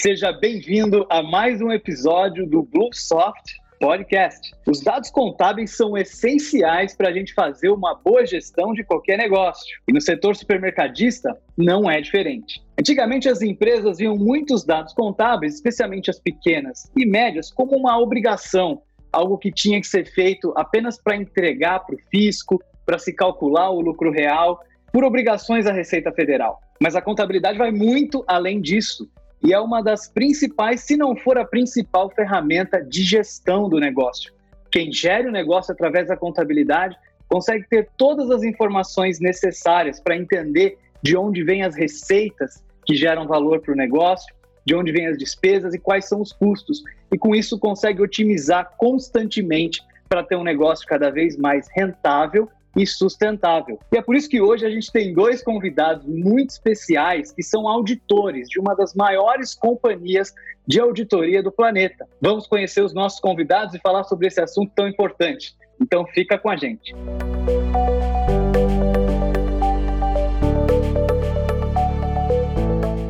[0.00, 4.52] Seja bem-vindo a mais um episódio do Bluesoft Podcast.
[4.64, 9.66] Os dados contábeis são essenciais para a gente fazer uma boa gestão de qualquer negócio.
[9.88, 12.62] E no setor supermercadista não é diferente.
[12.78, 18.80] Antigamente as empresas viam muitos dados contábeis, especialmente as pequenas e médias, como uma obrigação,
[19.12, 23.70] algo que tinha que ser feito apenas para entregar para o fisco, para se calcular
[23.70, 24.60] o lucro real,
[24.92, 26.60] por obrigações à Receita Federal.
[26.80, 29.10] Mas a contabilidade vai muito além disso
[29.42, 34.32] e é uma das principais, se não for a principal ferramenta de gestão do negócio.
[34.70, 36.96] Quem gere o negócio através da contabilidade
[37.28, 43.26] consegue ter todas as informações necessárias para entender de onde vêm as receitas que geram
[43.26, 46.82] valor para o negócio, de onde vêm as despesas e quais são os custos.
[47.12, 52.48] E com isso consegue otimizar constantemente para ter um negócio cada vez mais rentável
[52.78, 53.78] e sustentável.
[53.92, 57.68] E é por isso que hoje a gente tem dois convidados muito especiais que são
[57.68, 60.32] auditores de uma das maiores companhias
[60.64, 62.06] de auditoria do planeta.
[62.20, 65.56] Vamos conhecer os nossos convidados e falar sobre esse assunto tão importante.
[65.80, 66.94] Então fica com a gente.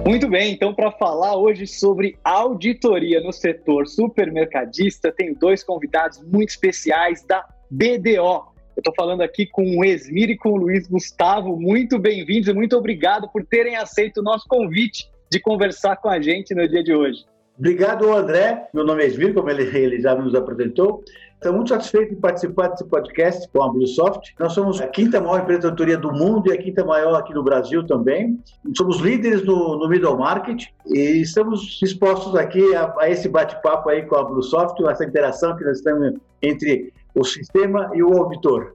[0.06, 6.48] Muito bem, então para falar hoje sobre auditoria no setor supermercadista, tenho dois convidados muito
[6.48, 11.56] especiais da BDO, eu estou falando aqui com o Esmir e com o Luiz Gustavo.
[11.60, 16.20] Muito bem-vindos e muito obrigado por terem aceito o nosso convite de conversar com a
[16.20, 17.24] gente no dia de hoje.
[17.58, 18.68] Obrigado, André.
[18.72, 21.02] Meu nome é Esmir, como ele, ele já nos apresentou.
[21.34, 24.32] Estou muito satisfeito em participar desse podcast com a Bluesoft.
[24.38, 27.34] Nós somos a quinta maior empresa de auditoria do mundo e a quinta maior aqui
[27.34, 28.38] no Brasil também.
[28.76, 34.02] Somos líderes no, no middle market e estamos dispostos aqui a, a esse bate-papo aí
[34.02, 38.74] com a Bluesoft, essa interação que nós temos entre o sistema e o auditor.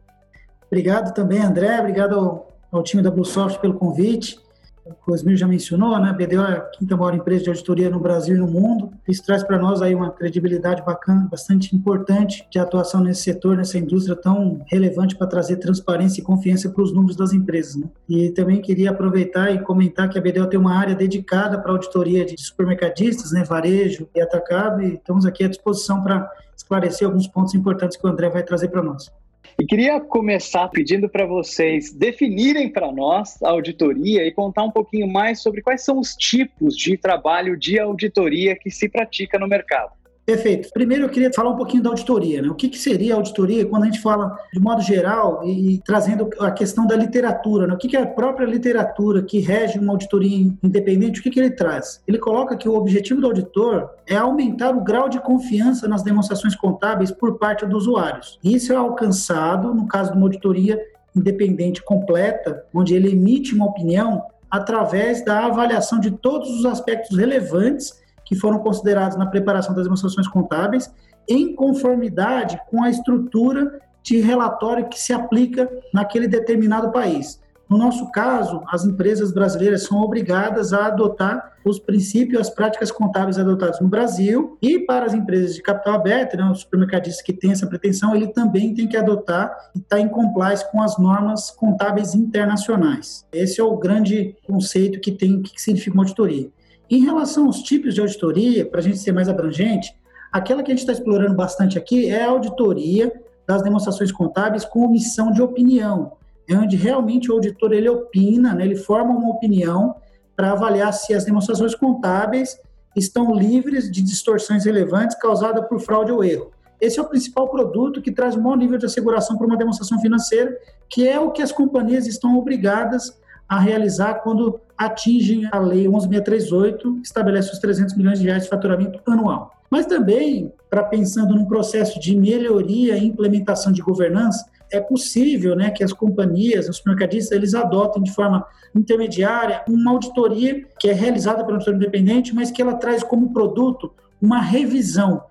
[0.68, 1.80] Obrigado também, André.
[1.80, 4.38] Obrigado ao, ao time da Bluesoft pelo convite.
[4.86, 6.12] O Cosmir já mencionou, né?
[6.12, 8.92] BDO é a quinta maior empresa de auditoria no Brasil e no mundo.
[9.08, 13.78] Isso traz para nós aí uma credibilidade bacana, bastante importante de atuação nesse setor, nessa
[13.78, 17.78] indústria tão relevante para trazer transparência e confiança para os números das empresas.
[17.78, 17.88] Né?
[18.10, 22.26] E também queria aproveitar e comentar que a BDO tem uma área dedicada para auditoria
[22.26, 23.46] de supermercadistas, né?
[23.46, 24.82] Varejo e atacado.
[24.82, 28.68] E estamos aqui à disposição para esclarecer alguns pontos importantes que o André vai trazer
[28.68, 29.10] para nós.
[29.60, 35.08] E queria começar pedindo para vocês definirem para nós a auditoria e contar um pouquinho
[35.08, 39.92] mais sobre quais são os tipos de trabalho de auditoria que se pratica no mercado.
[40.26, 40.70] Perfeito.
[40.74, 42.42] Primeiro eu queria falar um pouquinho da auditoria.
[42.42, 42.48] Né?
[42.48, 46.30] O que, que seria auditoria quando a gente fala de modo geral e, e trazendo
[46.40, 47.68] a questão da literatura?
[47.68, 47.74] Né?
[47.74, 51.40] O que, que é a própria literatura que rege uma auditoria independente, o que, que
[51.40, 52.02] ele traz?
[52.08, 56.56] Ele coloca que o objetivo do auditor é aumentar o grau de confiança nas demonstrações
[56.56, 58.40] contábeis por parte dos usuários.
[58.44, 60.80] Isso é alcançado, no caso de uma auditoria
[61.16, 68.03] independente completa, onde ele emite uma opinião através da avaliação de todos os aspectos relevantes
[68.34, 70.92] que foram considerados na preparação das demonstrações contábeis,
[71.30, 77.40] em conformidade com a estrutura de relatório que se aplica naquele determinado país.
[77.70, 83.40] No nosso caso, as empresas brasileiras são obrigadas a adotar os princípios as práticas contábeis
[83.40, 87.52] adotados no Brasil e para as empresas de capital aberto, né, os supermercadistas que têm
[87.52, 91.52] essa pretensão, ele também tem que adotar e estar tá em compliance com as normas
[91.52, 93.26] contábeis internacionais.
[93.32, 96.50] Esse é o grande conceito que tem que significa uma auditoria.
[96.90, 99.96] Em relação aos tipos de auditoria, para a gente ser mais abrangente,
[100.32, 103.12] aquela que a gente está explorando bastante aqui é a auditoria
[103.48, 106.14] das demonstrações contábeis com omissão de opinião,
[106.48, 109.96] é onde realmente o auditor ele opina, né, ele forma uma opinião
[110.36, 112.58] para avaliar se as demonstrações contábeis
[112.96, 116.52] estão livres de distorções relevantes causadas por fraude ou erro.
[116.80, 120.00] Esse é o principal produto que traz um bom nível de asseguração para uma demonstração
[120.00, 120.56] financeira,
[120.90, 123.18] que é o que as companhias estão obrigadas
[123.54, 128.50] a realizar quando atingem a Lei 11.638, que estabelece os 300 milhões de reais de
[128.50, 129.52] faturamento anual.
[129.70, 135.70] Mas também, para pensando num processo de melhoria e implementação de governança, é possível né,
[135.70, 138.44] que as companhias, os mercadistas, eles adotem de forma
[138.76, 143.94] intermediária uma auditoria que é realizada pelo auditor independente, mas que ela traz como produto
[144.20, 145.24] uma revisão.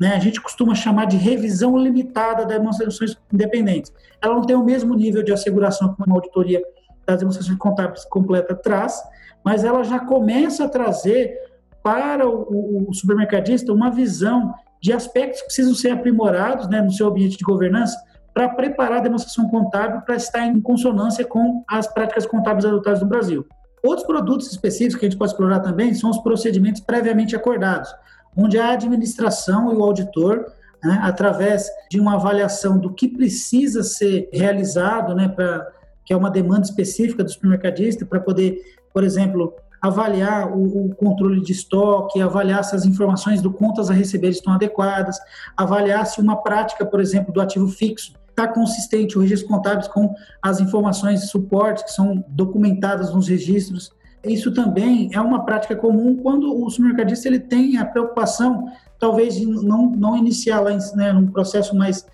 [0.00, 0.14] Né?
[0.14, 3.92] A gente costuma chamar de revisão limitada das demonstrações independentes.
[4.22, 6.62] Ela não tem o mesmo nível de asseguração que uma auditoria
[7.06, 9.02] das demonstrações contábeis completa traz,
[9.44, 11.38] mas ela já começa a trazer
[11.82, 17.08] para o, o supermercadista uma visão de aspectos que precisam ser aprimorados né, no seu
[17.08, 17.96] ambiente de governança
[18.34, 23.08] para preparar a demonstração contábil para estar em consonância com as práticas contábeis adotadas no
[23.08, 23.46] Brasil.
[23.82, 27.94] Outros produtos específicos que a gente pode explorar também são os procedimentos previamente acordados,
[28.36, 30.44] onde a administração e o auditor,
[30.82, 35.66] né, através de uma avaliação do que precisa ser realizado né, para
[36.06, 38.62] que é uma demanda específica do supermercadista para poder,
[38.94, 43.92] por exemplo, avaliar o, o, controle de estoque, avaliar se as informações do contas a
[43.92, 45.18] receber estão adequadas,
[45.56, 50.14] avaliar se uma prática, por exemplo, do ativo fixo está consistente, o registro contábil com
[50.42, 53.90] as informações de suporte que são documentadas nos registros.
[54.22, 58.66] Isso também é uma prática comum quando o supermercadista ele tem a preocupação,
[58.98, 62.04] talvez, de não, não iniciar lá né, num processo mais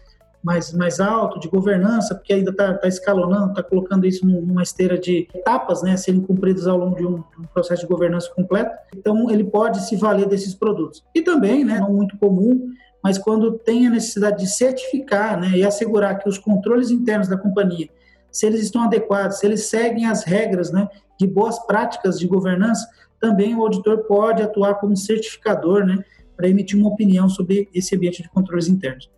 [0.43, 4.99] mais, mais alto de governança, porque ainda está tá escalonando, está colocando isso numa esteira
[4.99, 8.71] de etapas, né, serem cumpridas ao longo de um, um, processo de governança completo.
[8.97, 11.05] Então, ele pode se valer desses produtos.
[11.15, 12.73] E também, né, não muito comum,
[13.03, 17.37] mas quando tem a necessidade de certificar né, e assegurar que os controles internos da
[17.37, 17.89] companhia,
[18.31, 20.89] se eles estão adequados, se eles seguem as regras né,
[21.19, 22.89] de boas práticas de governança,
[23.21, 26.03] também o auditor pode atuar como certificador né,
[26.37, 29.09] para emitir uma opinião sobre esse ambiente de controles internos.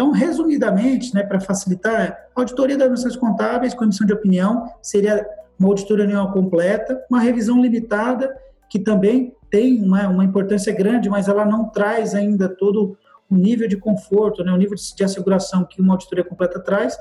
[0.00, 5.26] Então, resumidamente, né, para facilitar, auditoria das administrações contábeis com emissão de opinião seria
[5.58, 8.34] uma auditoria anual completa, uma revisão limitada,
[8.70, 12.96] que também tem uma, uma importância grande, mas ela não traz ainda todo
[13.30, 16.96] o nível de conforto, né, o nível de, de asseguração que uma auditoria completa traz,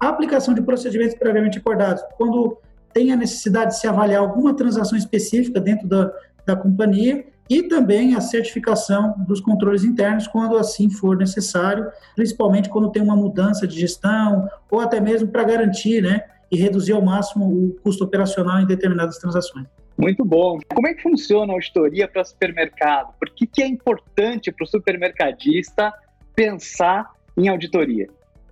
[0.00, 2.02] a aplicação de procedimentos previamente acordados.
[2.16, 2.58] Quando
[2.92, 6.12] tem a necessidade de se avaliar alguma transação específica dentro da,
[6.44, 12.92] da companhia, e também a certificação dos controles internos quando assim for necessário, principalmente quando
[12.92, 17.46] tem uma mudança de gestão ou até mesmo para garantir, né, e reduzir ao máximo
[17.46, 19.66] o custo operacional em determinadas transações.
[19.98, 20.58] Muito bom.
[20.72, 23.12] Como é que funciona a auditoria para supermercado?
[23.18, 25.92] Por que, que é importante para o supermercadista
[26.34, 28.08] pensar em auditoria?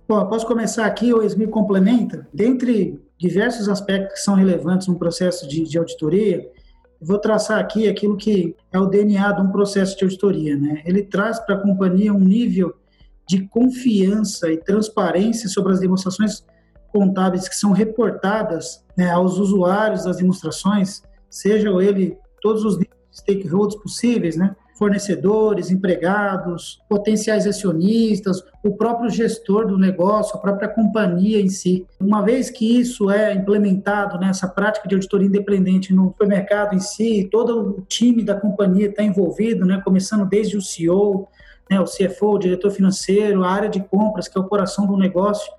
[0.07, 2.27] Bom, posso começar aqui, o Esmi complementa.
[2.33, 6.49] Dentre diversos aspectos que são relevantes no processo de, de auditoria,
[7.01, 10.57] Vou traçar aqui aquilo que é o DNA de um processo de auditoria.
[10.57, 10.81] Né?
[10.85, 12.75] Ele traz para a companhia um nível
[13.27, 16.43] de confiança e transparência sobre as demonstrações
[16.91, 22.79] contábeis que são reportadas né, aos usuários das demonstrações, sejam ele todos os
[23.13, 24.55] stakeholders possíveis, né?
[24.79, 31.85] Fornecedores, empregados, potenciais acionistas, o próprio gestor do negócio, a própria companhia em si.
[31.99, 37.27] Uma vez que isso é implementado nessa prática de auditoria independente no supermercado em si,
[37.29, 41.27] todo o time da companhia está envolvido, né, começando desde o CEO,
[41.69, 44.95] né, o CFO, o diretor financeiro, a área de compras, que é o coração do
[44.95, 45.51] negócio.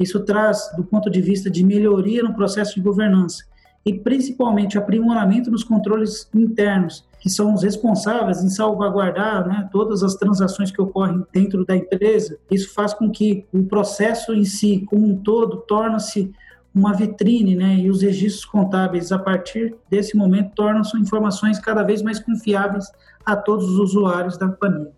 [0.00, 3.44] Isso traz, do ponto de vista de melhoria no processo de governança
[3.84, 10.14] e principalmente aprimoramento nos controles internos, que são os responsáveis em salvaguardar né, todas as
[10.14, 12.38] transações que ocorrem dentro da empresa.
[12.50, 16.32] Isso faz com que o processo em si, como um todo, torne-se
[16.74, 22.02] uma vitrine, né, e os registros contábeis, a partir desse momento, tornam-se informações cada vez
[22.02, 22.90] mais confiáveis
[23.24, 24.90] a todos os usuários da companhia.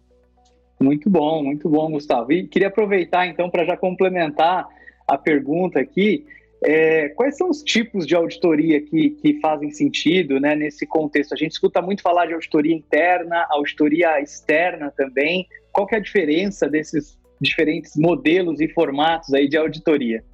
[0.80, 2.32] Muito bom, muito bom, Gustavo.
[2.32, 4.66] E queria aproveitar, então, para já complementar
[5.06, 6.26] a pergunta aqui,
[6.68, 11.32] é, quais são os tipos de auditoria que, que fazem sentido né, nesse contexto?
[11.32, 15.46] A gente escuta muito falar de auditoria interna, auditoria externa também.
[15.70, 20.24] Qual é a diferença desses diferentes modelos e formatos aí de auditoria?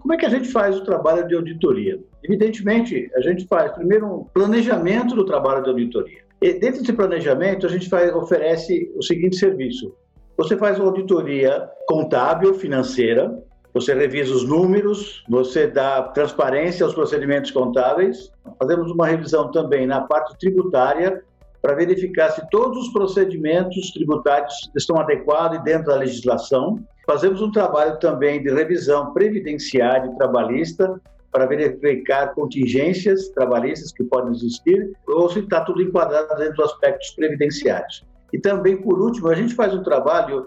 [0.00, 2.00] Como é que a gente faz o trabalho de auditoria?
[2.24, 6.22] Evidentemente, a gente faz primeiro um planejamento do trabalho de auditoria.
[6.40, 9.94] E dentro desse planejamento, a gente faz, oferece o seguinte serviço:
[10.38, 13.30] você faz uma auditoria contábil, financeira,
[13.74, 18.30] você revisa os números, você dá transparência aos procedimentos contábeis.
[18.58, 21.22] Fazemos uma revisão também na parte tributária
[21.62, 26.78] para verificar se todos os procedimentos tributários estão adequados e dentro da legislação.
[27.06, 31.00] Fazemos um trabalho também de revisão previdenciária e trabalhista
[31.30, 37.10] para verificar contingências trabalhistas que podem existir ou se está tudo enquadrado dentro dos aspectos
[37.12, 38.04] previdenciários.
[38.32, 40.46] E também, por último, a gente faz um trabalho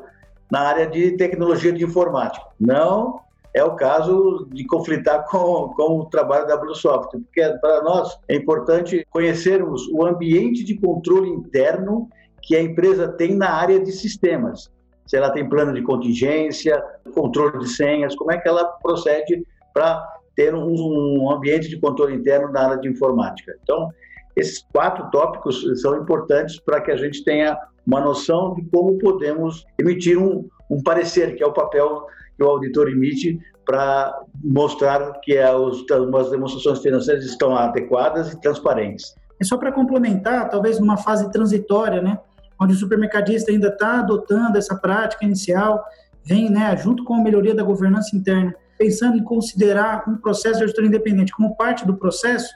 [0.52, 2.46] na área de tecnologia de informática.
[2.60, 3.20] Não
[3.54, 8.36] é o caso de conflitar com, com o trabalho da Bluesoft, porque para nós é
[8.36, 12.10] importante conhecermos o ambiente de controle interno
[12.42, 14.70] que a empresa tem na área de sistemas.
[15.08, 16.84] Se ela tem plano de contingência,
[17.14, 22.14] controle de senhas, como é que ela procede para ter um, um ambiente de controle
[22.14, 23.58] interno na área de informática.
[23.64, 23.90] Então,
[24.36, 29.66] esses quatro tópicos são importantes para que a gente tenha uma noção de como podemos
[29.80, 34.14] emitir um, um parecer, que é o papel que o auditor emite para
[34.44, 39.16] mostrar que as demonstrações financeiras estão adequadas e transparentes.
[39.40, 42.20] É só para complementar, talvez numa fase transitória, né,
[42.60, 45.84] onde o supermercadista ainda está adotando essa prática inicial,
[46.24, 50.64] vem, né, junto com a melhoria da governança interna, pensando em considerar um processo de
[50.64, 52.54] auditoria independente como parte do processo,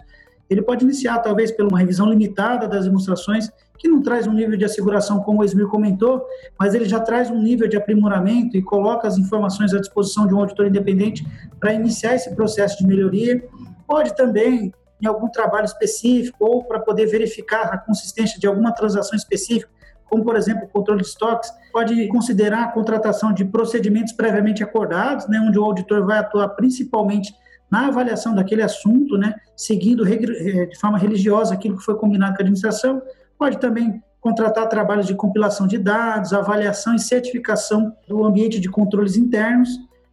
[0.49, 4.57] ele pode iniciar, talvez, pela uma revisão limitada das demonstrações, que não traz um nível
[4.57, 6.25] de asseguração, como o Esmir comentou,
[6.59, 10.33] mas ele já traz um nível de aprimoramento e coloca as informações à disposição de
[10.33, 11.25] um auditor independente
[11.59, 13.41] para iniciar esse processo de melhoria.
[13.87, 19.15] Pode também em algum trabalho específico ou para poder verificar a consistência de alguma transação
[19.15, 19.71] específica,
[20.09, 25.27] como por exemplo o controle de estoques, pode considerar a contratação de procedimentos previamente acordados,
[25.27, 27.33] né, onde o auditor vai atuar principalmente
[27.71, 32.39] na avaliação daquele assunto, né, seguindo eh, de forma religiosa aquilo que foi combinado com
[32.39, 33.01] a administração,
[33.37, 39.15] pode também contratar trabalhos de compilação de dados, avaliação e certificação do ambiente de controles
[39.15, 39.69] internos.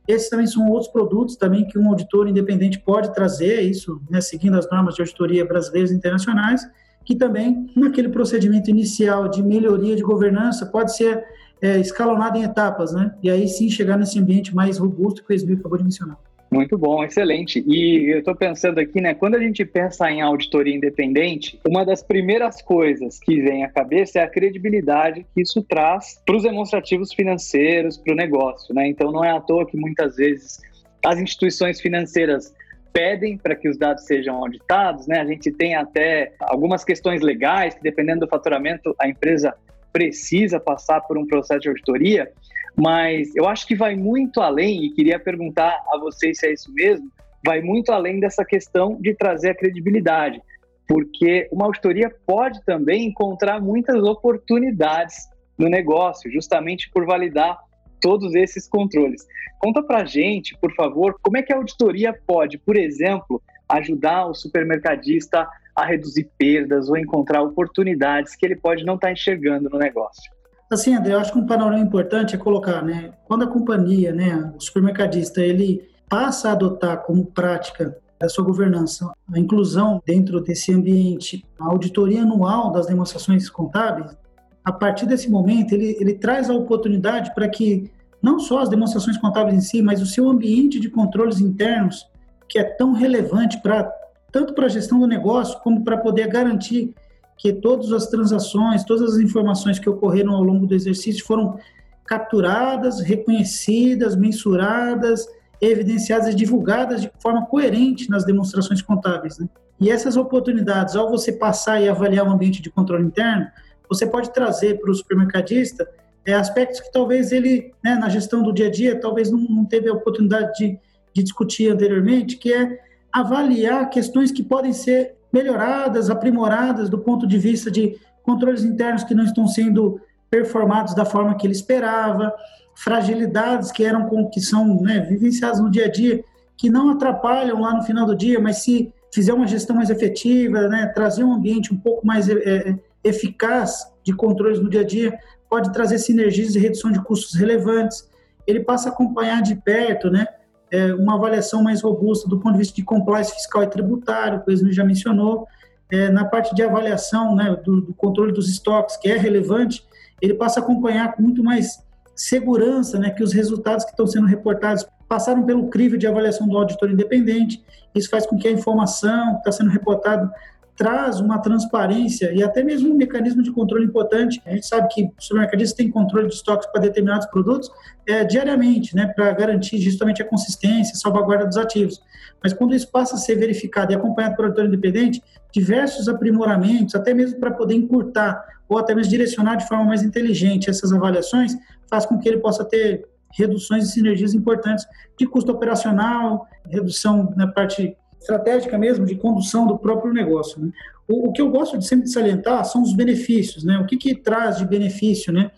[0.06, 4.56] Esses também são outros produtos também que um auditor independente pode trazer, isso né, seguindo
[4.56, 6.62] as normas de auditoria brasileiras e internacionais,
[7.04, 11.24] que também, naquele procedimento inicial de melhoria de governança, pode ser
[11.60, 13.14] é, escalonado em etapas, né?
[13.22, 16.18] E aí sim chegar nesse ambiente mais robusto que o Esmir acabou de mencionar.
[16.50, 17.62] Muito bom, excelente.
[17.66, 19.14] E eu estou pensando aqui, né?
[19.14, 24.20] Quando a gente pensa em auditoria independente, uma das primeiras coisas que vem à cabeça
[24.20, 28.88] é a credibilidade que isso traz para os demonstrativos financeiros, para o negócio, né?
[28.88, 30.60] Então não é à toa que muitas vezes
[31.04, 32.54] as instituições financeiras
[32.92, 35.20] pedem para que os dados sejam auditados, né?
[35.20, 39.54] A gente tem até algumas questões legais que, dependendo do faturamento, a empresa
[39.92, 42.30] precisa passar por um processo de auditoria.
[42.76, 46.72] Mas eu acho que vai muito além, e queria perguntar a vocês se é isso
[46.72, 47.10] mesmo,
[47.44, 50.42] vai muito além dessa questão de trazer a credibilidade,
[50.86, 57.58] porque uma auditoria pode também encontrar muitas oportunidades no negócio, justamente por validar
[58.00, 59.26] todos esses controles.
[59.58, 64.34] Conta para gente, por favor, como é que a auditoria pode, por exemplo, ajudar o
[64.34, 69.78] supermercadista a reduzir perdas ou encontrar oportunidades que ele pode não estar tá enxergando no
[69.78, 70.35] negócio.
[70.70, 74.52] Assim, André, eu acho que um panorama importante é colocar, né, quando a companhia, né,
[74.56, 80.72] o supermercadista, ele passa a adotar como prática da sua governança a inclusão dentro desse
[80.72, 84.16] ambiente, a auditoria anual das demonstrações contábeis,
[84.64, 89.16] a partir desse momento ele, ele traz a oportunidade para que não só as demonstrações
[89.18, 92.08] contábeis em si, mas o seu ambiente de controles internos,
[92.48, 93.88] que é tão relevante para
[94.32, 96.94] tanto para a gestão do negócio como para poder garantir
[97.36, 101.58] que todas as transações, todas as informações que ocorreram ao longo do exercício foram
[102.04, 105.26] capturadas, reconhecidas, mensuradas,
[105.60, 109.38] evidenciadas e divulgadas de forma coerente nas demonstrações contábeis.
[109.38, 109.48] Né?
[109.80, 113.46] E essas oportunidades, ao você passar e avaliar o ambiente de controle interno,
[113.88, 115.88] você pode trazer para o supermercadista
[116.24, 119.64] é, aspectos que talvez ele, né, na gestão do dia a dia, talvez não, não
[119.64, 120.78] teve a oportunidade de,
[121.14, 122.80] de discutir anteriormente, que é
[123.12, 129.14] avaliar questões que podem ser melhoradas, aprimoradas do ponto de vista de controles internos que
[129.14, 130.00] não estão sendo
[130.30, 132.32] performados da forma que ele esperava,
[132.74, 136.24] fragilidades que eram que são né, vivenciadas no dia a dia,
[136.56, 140.68] que não atrapalham lá no final do dia, mas se fizer uma gestão mais efetiva,
[140.68, 145.16] né, trazer um ambiente um pouco mais é, eficaz de controles no dia a dia,
[145.48, 148.08] pode trazer sinergias e redução de custos relevantes.
[148.46, 150.26] Ele passa a acompanhar de perto, né,
[150.70, 154.52] é, uma avaliação mais robusta do ponto de vista de compliance fiscal e tributário, que
[154.52, 155.46] o já mencionou,
[155.90, 159.84] é, na parte de avaliação né, do, do, controle dos estoques, que é relevante,
[160.20, 164.26] ele passa a acompanhar com muito mais segurança né, que os resultados que estão sendo
[164.26, 167.62] reportados passaram pelo crivo de avaliação do auditor independente.
[167.94, 170.30] Isso faz com que a informação que está sendo reportada
[170.76, 174.42] traz uma transparência e até mesmo um mecanismo de controle importante.
[174.44, 177.70] A gente sabe que o supermercadista tem controle de estoques para determinados produtos
[178.06, 182.00] é, diariamente, né, para garantir justamente a consistência, a salvaguarda dos ativos.
[182.42, 187.14] Mas quando isso passa a ser verificado e acompanhado por auditor independente, diversos aprimoramentos, até
[187.14, 191.56] mesmo para poder encurtar ou até mesmo direcionar de forma mais inteligente essas avaliações,
[191.88, 194.86] faz com que ele possa ter reduções e sinergias importantes
[195.18, 200.60] de custo operacional, redução na parte estratégica mesmo de condução do próprio negócio.
[200.60, 200.72] Né?
[201.06, 203.78] O, o, que eu gosto de sempre salientar são os benefícios, né?
[203.78, 205.52] O que, que traz de benefício, né?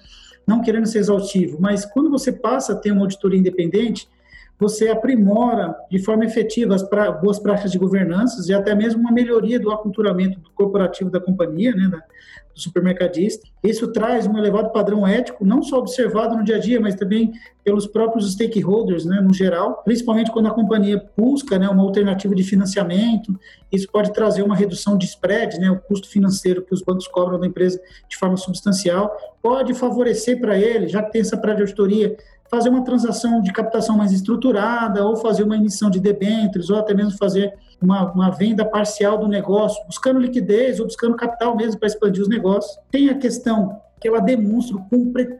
[0.46, 4.08] Não querendo ser exaustivo, mas quando você passa a ter uma auditoria independente,
[4.58, 9.12] você aprimora de forma efetiva as pra, boas práticas de governança e até mesmo uma
[9.12, 12.02] melhoria do aculturamento corporativo da companhia, né, da,
[12.58, 13.48] do supermercadista.
[13.62, 17.32] Isso traz um elevado padrão ético, não só observado no dia a dia, mas também
[17.64, 22.42] pelos próprios stakeholders, né, no geral, principalmente quando a companhia busca né, uma alternativa de
[22.42, 23.38] financiamento.
[23.70, 27.38] Isso pode trazer uma redução de spread, né, o custo financeiro que os bancos cobram
[27.38, 32.16] da empresa de forma substancial, pode favorecer para ele, já que tem essa pré-auditoria,
[32.50, 36.94] fazer uma transação de captação mais estruturada, ou fazer uma emissão de debêntures, ou até
[36.94, 41.88] mesmo fazer uma, uma venda parcial do negócio, buscando liquidez ou buscando capital mesmo para
[41.88, 42.78] expandir os negócios.
[42.90, 44.84] Tem a questão que ela demonstra o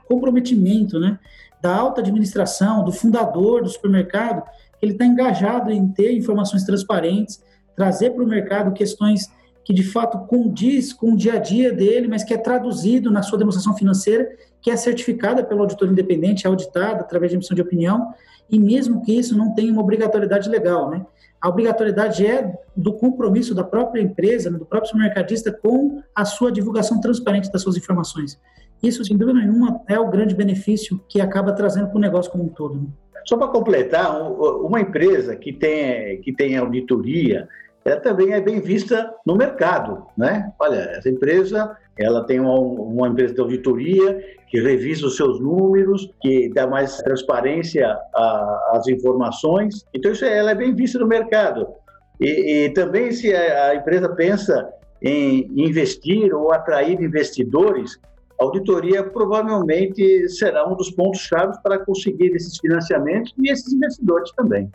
[0.07, 1.19] comprometimento né,
[1.61, 4.43] da alta administração, do fundador do supermercado,
[4.79, 7.43] que ele está engajado em ter informações transparentes,
[7.75, 9.31] trazer para o mercado questões
[9.65, 13.23] que de fato condiz com o dia a dia dele, mas que é traduzido na
[13.23, 14.27] sua demonstração financeira,
[14.63, 18.15] que é certificada pelo auditor independente, é auditada através de emissão de opinião,
[18.51, 21.05] e mesmo que isso não tenha uma obrigatoriedade legal, né?
[21.41, 26.51] A obrigatoriedade é do compromisso da própria empresa, né, do próprio supermercadista com a sua
[26.51, 28.41] divulgação transparente das suas informações.
[28.83, 32.45] Isso, sem dúvida nenhuma, é o grande benefício que acaba trazendo para o negócio como
[32.45, 32.81] um todo.
[32.81, 32.89] Né?
[33.25, 34.21] Só para completar,
[34.63, 37.49] uma empresa que tem, que tem auditoria,
[37.85, 40.53] ela também é bem vista no mercado, né?
[40.59, 46.11] Olha, essa empresa, ela tem uma, uma empresa de auditoria que revisa os seus números,
[46.21, 47.97] que dá mais transparência
[48.73, 49.85] às informações.
[49.93, 51.67] Então, isso ela é bem vista no mercado.
[52.21, 54.69] E, e também, se a, a empresa pensa
[55.03, 57.99] em investir ou atrair investidores,
[58.41, 64.31] a auditoria provavelmente será um dos pontos chaves para conseguir esses financiamentos e esses investidores
[64.33, 64.71] também.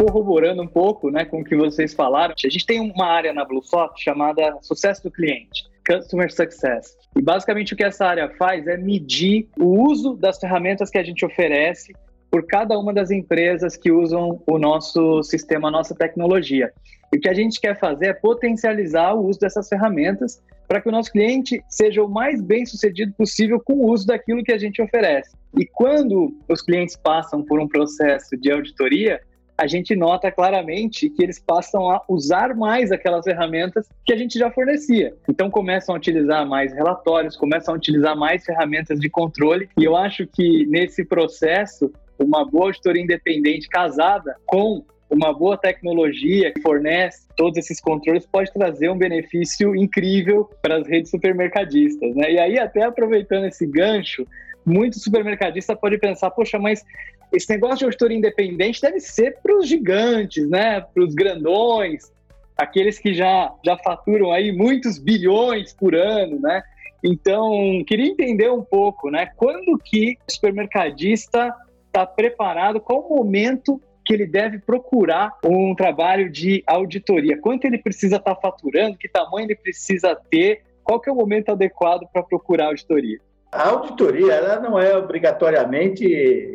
[0.00, 3.44] Corroborando um pouco né, com o que vocês falaram, a gente tem uma área na
[3.44, 5.68] Bluesoft chamada sucesso do cliente.
[5.86, 6.96] Customer Success.
[7.16, 11.02] E basicamente o que essa área faz é medir o uso das ferramentas que a
[11.02, 11.92] gente oferece
[12.30, 16.72] por cada uma das empresas que usam o nosso sistema, a nossa tecnologia.
[17.12, 20.88] E o que a gente quer fazer é potencializar o uso dessas ferramentas para que
[20.88, 24.58] o nosso cliente seja o mais bem sucedido possível com o uso daquilo que a
[24.58, 25.36] gente oferece.
[25.58, 29.20] E quando os clientes passam por um processo de auditoria,
[29.60, 34.38] a gente nota claramente que eles passam a usar mais aquelas ferramentas que a gente
[34.38, 35.14] já fornecia.
[35.28, 39.94] Então começam a utilizar mais relatórios, começam a utilizar mais ferramentas de controle, e eu
[39.94, 47.28] acho que nesse processo, uma boa auditoria independente casada com uma boa tecnologia que fornece
[47.36, 52.32] todos esses controles pode trazer um benefício incrível para as redes supermercadistas, né?
[52.32, 54.26] E aí até aproveitando esse gancho,
[54.70, 56.84] muito supermercadista pode pensar, poxa, mas
[57.32, 60.80] esse negócio de auditoria independente deve ser para os gigantes, né?
[60.80, 62.12] Para os grandões,
[62.56, 66.62] aqueles que já, já faturam aí muitos bilhões por ano, né?
[67.02, 69.30] Então, queria entender um pouco, né?
[69.36, 71.54] Quando que o supermercadista
[71.86, 77.40] está preparado, qual o momento que ele deve procurar um trabalho de auditoria?
[77.40, 78.98] Quanto ele precisa estar tá faturando?
[78.98, 80.62] Que tamanho ele precisa ter?
[80.84, 83.18] Qual que é o momento adequado para procurar auditoria?
[83.52, 86.04] A auditoria ela não é obrigatoriamente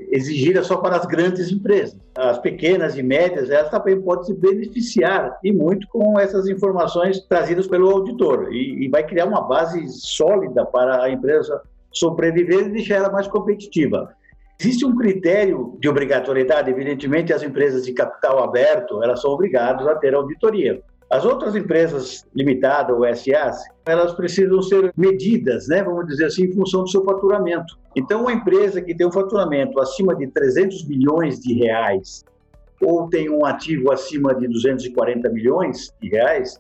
[0.10, 2.00] exigida só para as grandes empresas.
[2.16, 7.68] As pequenas e médias, elas também podem se beneficiar e muito com essas informações trazidas
[7.68, 12.96] pelo auditor e, e vai criar uma base sólida para a empresa sobreviver e deixar
[12.96, 14.16] ela mais competitiva.
[14.58, 19.96] Existe um critério de obrigatoriedade, evidentemente as empresas de capital aberto, elas são obrigadas a
[19.96, 20.82] ter auditoria.
[21.10, 26.52] As outras empresas limitadas, ou SAs, elas precisam ser medidas, né, vamos dizer assim, em
[26.52, 27.78] função do seu faturamento.
[27.96, 32.24] Então, uma empresa que tem um faturamento acima de 300 milhões de reais
[32.82, 36.60] ou tem um ativo acima de 240 milhões de reais,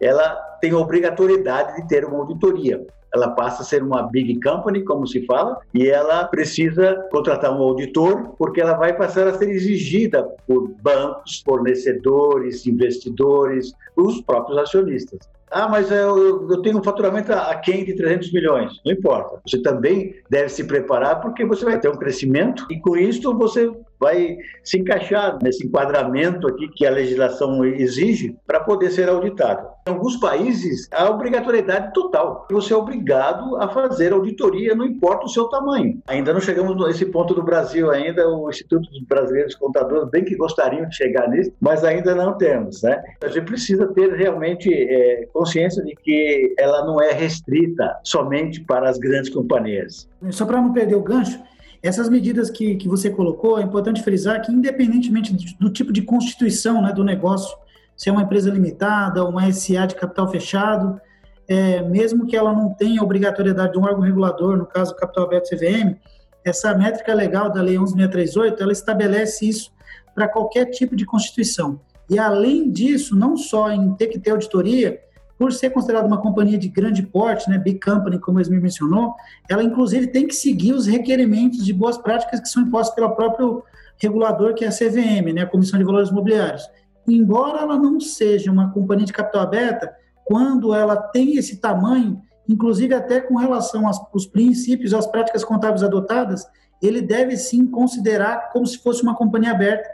[0.00, 4.84] ela tem a obrigatoriedade de ter uma auditoria ela passa a ser uma big company,
[4.84, 9.48] como se fala, e ela precisa contratar um auditor, porque ela vai passar a ser
[9.48, 15.20] exigida por bancos, fornecedores, investidores, os próprios acionistas.
[15.50, 18.80] Ah, mas eu, eu tenho um faturamento aquém de 300 milhões.
[18.84, 19.40] Não importa.
[19.44, 23.68] Você também deve se preparar porque você vai ter um crescimento e com isso você
[24.00, 29.68] vai se encaixar nesse enquadramento aqui que a legislação exige para poder ser auditado.
[29.86, 32.46] Em alguns países, há obrigatoriedade total.
[32.50, 36.00] Você é obrigado a fazer auditoria, não importa o seu tamanho.
[36.06, 40.36] Ainda não chegamos nesse ponto do Brasil ainda, o Instituto dos Brasileiros Contadores bem que
[40.36, 43.02] gostariam de chegar nisso, mas ainda não temos, né?
[43.22, 48.88] A gente precisa ter realmente é, consciência de que ela não é restrita somente para
[48.88, 50.08] as grandes companhias.
[50.30, 51.40] Só para não perder o gancho,
[51.82, 56.82] essas medidas que, que você colocou, é importante frisar que, independentemente do, tipo de constituição
[56.82, 57.56] né, do negócio,
[57.96, 61.00] se é uma empresa limitada, uma SA de capital fechado,
[61.48, 65.50] é, mesmo que ela não tenha obrigatoriedade de um órgão regulador, no caso, capital aberto
[65.50, 65.96] CVM,
[66.44, 69.72] essa métrica legal da Lei 11638, ela estabelece isso
[70.14, 71.80] para qualquer tipo de constituição.
[72.08, 75.00] E, além disso, não só em ter que ter auditoria,
[75.40, 79.14] por ser considerada uma companhia de grande porte, né, big company, como o Esmir mencionou,
[79.48, 83.62] ela inclusive tem que seguir os requerimentos de boas práticas que são impostos pelo próprio
[83.96, 86.68] regulador, que é a CVM, né, a Comissão de Valores Imobiliários.
[87.08, 89.90] Embora ela não seja uma companhia de capital aberta,
[90.26, 96.46] quando ela tem esse tamanho, inclusive até com relação aos, princípios, às práticas contábeis adotadas,
[96.82, 99.88] ele deve sim considerar como se fosse uma companhia aberta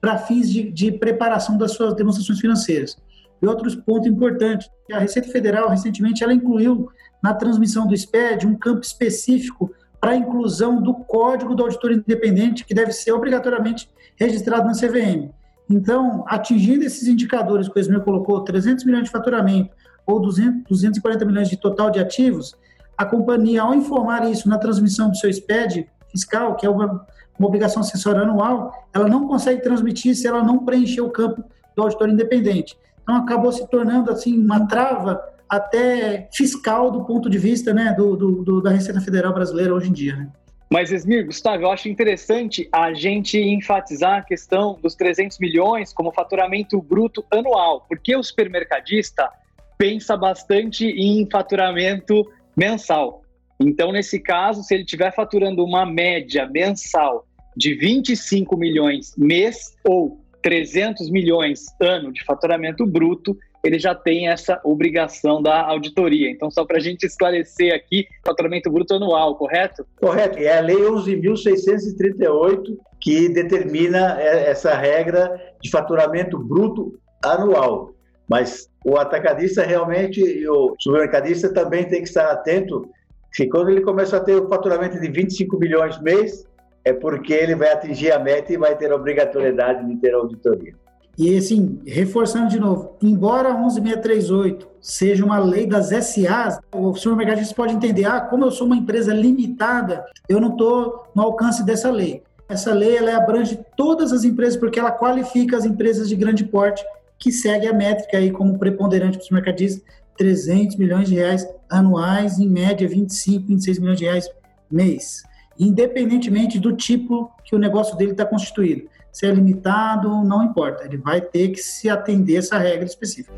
[0.00, 2.96] para fins de, de preparação das suas demonstrações financeiras.
[3.42, 6.88] E outro ponto importante, a Receita Federal recentemente ela incluiu
[7.20, 12.64] na transmissão do SPED um campo específico para a inclusão do código do auditor independente,
[12.64, 15.30] que deve ser obrigatoriamente registrado na CVM.
[15.68, 19.70] Então, atingindo esses indicadores que o Esmer colocou, 300 milhões de faturamento
[20.06, 22.54] ou 200, 240 milhões de total de ativos,
[22.96, 27.06] a companhia, ao informar isso na transmissão do seu SPED, fiscal, que é uma,
[27.38, 31.42] uma obrigação acessória anual, ela não consegue transmitir se ela não preencher o campo
[31.74, 32.76] do auditor independente.
[33.02, 38.16] Então acabou se tornando assim uma trava até fiscal do ponto de vista né, do,
[38.16, 40.16] do, do da Receita Federal brasileira hoje em dia.
[40.16, 40.30] Né?
[40.72, 46.10] Mas, Esmir, Gustavo, eu acho interessante a gente enfatizar a questão dos 300 milhões como
[46.10, 49.28] faturamento bruto anual, porque o supermercadista
[49.76, 53.20] pensa bastante em faturamento mensal.
[53.60, 60.21] Então, nesse caso, se ele estiver faturando uma média mensal de 25 milhões mês ou
[60.42, 66.30] 300 milhões ano de faturamento bruto, ele já tem essa obrigação da auditoria.
[66.30, 69.86] Então, só para a gente esclarecer aqui, faturamento bruto anual, correto?
[70.00, 70.38] Correto.
[70.38, 77.94] É a Lei 11.638 que determina é, essa regra de faturamento bruto anual.
[78.28, 82.88] Mas o atacadista realmente e o supermercadista também tem que estar atento
[83.34, 86.44] que quando ele começa a ter o faturamento de 25 milhões mês,
[86.84, 90.74] é porque ele vai atingir a meta e vai ter a obrigatoriedade de ter auditoria.
[91.16, 97.54] E assim, reforçando de novo, embora 11638 seja uma lei das SAs, o senhor mercadista
[97.54, 101.90] pode entender, ah, como eu sou uma empresa limitada, eu não estou no alcance dessa
[101.90, 102.22] lei.
[102.48, 106.84] Essa lei ela abrange todas as empresas porque ela qualifica as empresas de grande porte
[107.18, 109.84] que segue a métrica aí como preponderante para os mercadistas,
[110.16, 114.28] 300 milhões de reais anuais, em média 25, 26 milhões de reais
[114.70, 115.22] mês,
[115.58, 120.96] independentemente do tipo que o negócio dele está constituído se é limitado, não importa, ele
[120.96, 123.32] vai ter que se atender a essa regra específica.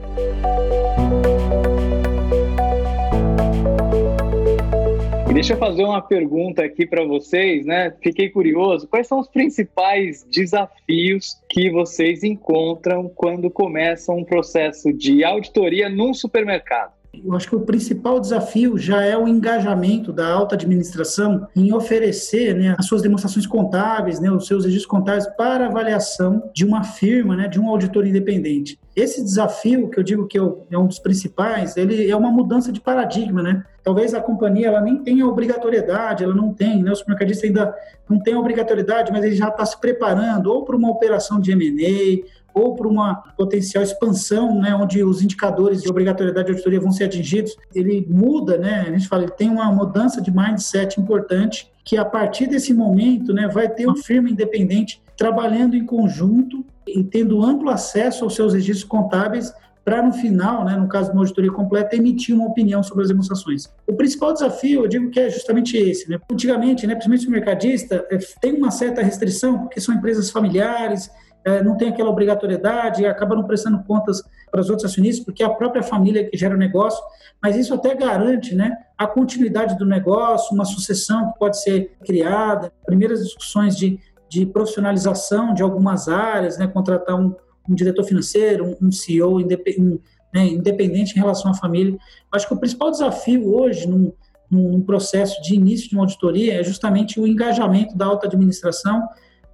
[5.33, 7.93] Deixa eu fazer uma pergunta aqui para vocês, né?
[8.01, 8.87] Fiquei curioso.
[8.87, 16.15] Quais são os principais desafios que vocês encontram quando começam um processo de auditoria num
[16.15, 16.93] supermercado?
[17.25, 22.55] Eu acho que o principal desafio já é o engajamento da alta administração em oferecer
[22.55, 27.37] né, as suas demonstrações contábeis, né, os seus registros contábeis para avaliação de uma firma,
[27.37, 28.79] né, de um auditor independente.
[28.97, 32.71] Esse desafio, que eu digo que é, é um dos principais, ele é uma mudança
[32.71, 33.65] de paradigma, né?
[33.83, 36.93] Talvez a companhia ela nem tenha obrigatoriedade, ela não tem, né?
[36.93, 37.75] O supermercadista ainda
[38.09, 42.44] não tem obrigatoriedade, mas ele já está se preparando ou para uma operação de M&A
[42.55, 47.05] ou para uma potencial expansão, né, onde os indicadores de obrigatoriedade de auditoria vão ser
[47.05, 51.97] atingidos, ele muda, né, a gente fala, ele tem uma mudança de mindset importante, que
[51.97, 57.43] a partir desse momento, né, vai ter uma firma independente trabalhando em conjunto e tendo
[57.43, 59.53] amplo acesso aos seus registros contábeis
[59.85, 63.09] para no final, né, no caso de uma auditoria completa, emitir uma opinião sobre as
[63.09, 63.69] demonstrações.
[63.87, 66.09] O principal desafio, eu digo que é justamente esse.
[66.09, 66.19] Né?
[66.31, 71.11] Antigamente, né, principalmente o mercadista, é, tem uma certa restrição, porque são empresas familiares,
[71.45, 75.47] é, não tem aquela obrigatoriedade, acaba não prestando contas para os outros acionistas, porque é
[75.47, 77.03] a própria família que gera o negócio,
[77.43, 82.73] mas isso até garante né, a continuidade do negócio, uma sucessão que pode ser criada,
[82.87, 87.35] primeiras discussões de, de profissionalização de algumas áreas, né, contratar um,
[87.69, 90.01] um diretor financeiro, um, um CEO independente,
[90.33, 91.97] né, independente em relação à família.
[92.33, 94.13] Acho que o principal desafio hoje, num,
[94.51, 99.07] num processo de início de uma auditoria, é justamente o engajamento da alta administração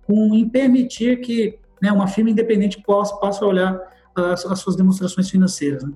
[0.06, 3.80] com, em permitir que né, uma firma independente possa, possa olhar
[4.14, 5.82] as, as suas demonstrações financeiras.
[5.82, 5.92] Né?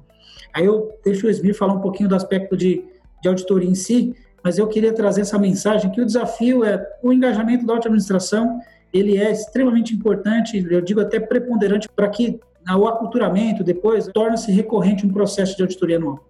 [0.55, 2.85] Aí eu deixo o Esmir falar um pouquinho do aspecto de,
[3.23, 7.12] de auditoria em si, mas eu queria trazer essa mensagem que o desafio é o
[7.12, 8.61] engajamento da administração,
[8.92, 12.38] ele é extremamente importante, eu digo até preponderante, para que
[12.73, 16.25] o aculturamento depois torne-se recorrente um processo de auditoria anual.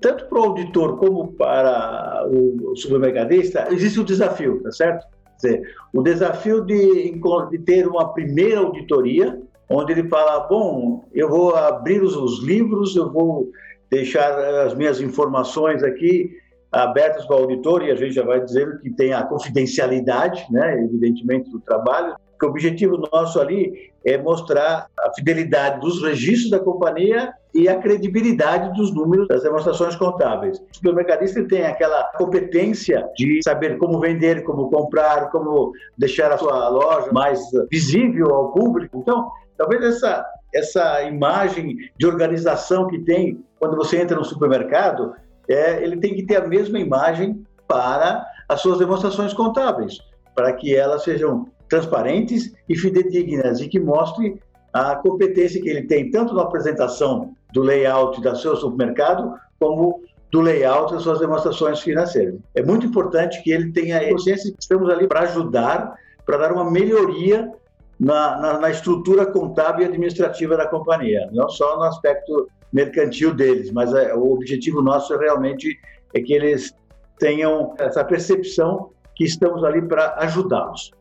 [0.00, 5.06] Tanto para o auditor como para o supermercadista, existe um desafio, tá certo?
[5.44, 7.18] Dizer, o desafio de,
[7.50, 12.96] de, ter uma primeira auditoria, onde ele fala, bom, eu vou abrir os, os livros,
[12.96, 13.50] eu vou
[13.90, 16.30] deixar as minhas informações aqui
[16.72, 20.82] abertas para o auditor, e a gente já vai dizendo que tem a confidencialidade, né,
[20.82, 26.58] evidentemente, do trabalho, que o objetivo nosso ali é mostrar a fidelidade dos registros da
[26.58, 30.58] companhia e a credibilidade dos números das demonstrações contábeis.
[30.58, 36.68] O supermercadista tem aquela competência de saber como vender, como comprar, como deixar a sua
[36.68, 38.98] loja mais visível ao público.
[38.98, 45.14] Então, talvez essa essa imagem de organização que tem quando você entra no supermercado,
[45.48, 49.98] é, ele tem que ter a mesma imagem para as suas demonstrações contábeis,
[50.34, 54.40] para que elas sejam transparentes e fidedignas e que mostre
[54.72, 60.40] a competência que ele tem tanto na apresentação do layout do seu supermercado como do
[60.40, 62.36] layout das suas demonstrações financeiras.
[62.54, 66.70] É muito importante que ele tenha consciência que estamos ali para ajudar, para dar uma
[66.70, 67.52] melhoria
[67.98, 73.70] na, na, na, estrutura contábil e administrativa da companhia, não só no aspecto mercantil deles,
[73.70, 75.78] mas é, o objetivo nosso é realmente
[76.12, 76.74] é que eles
[77.18, 80.92] tenham essa percepção que estamos ali para ajudá-los.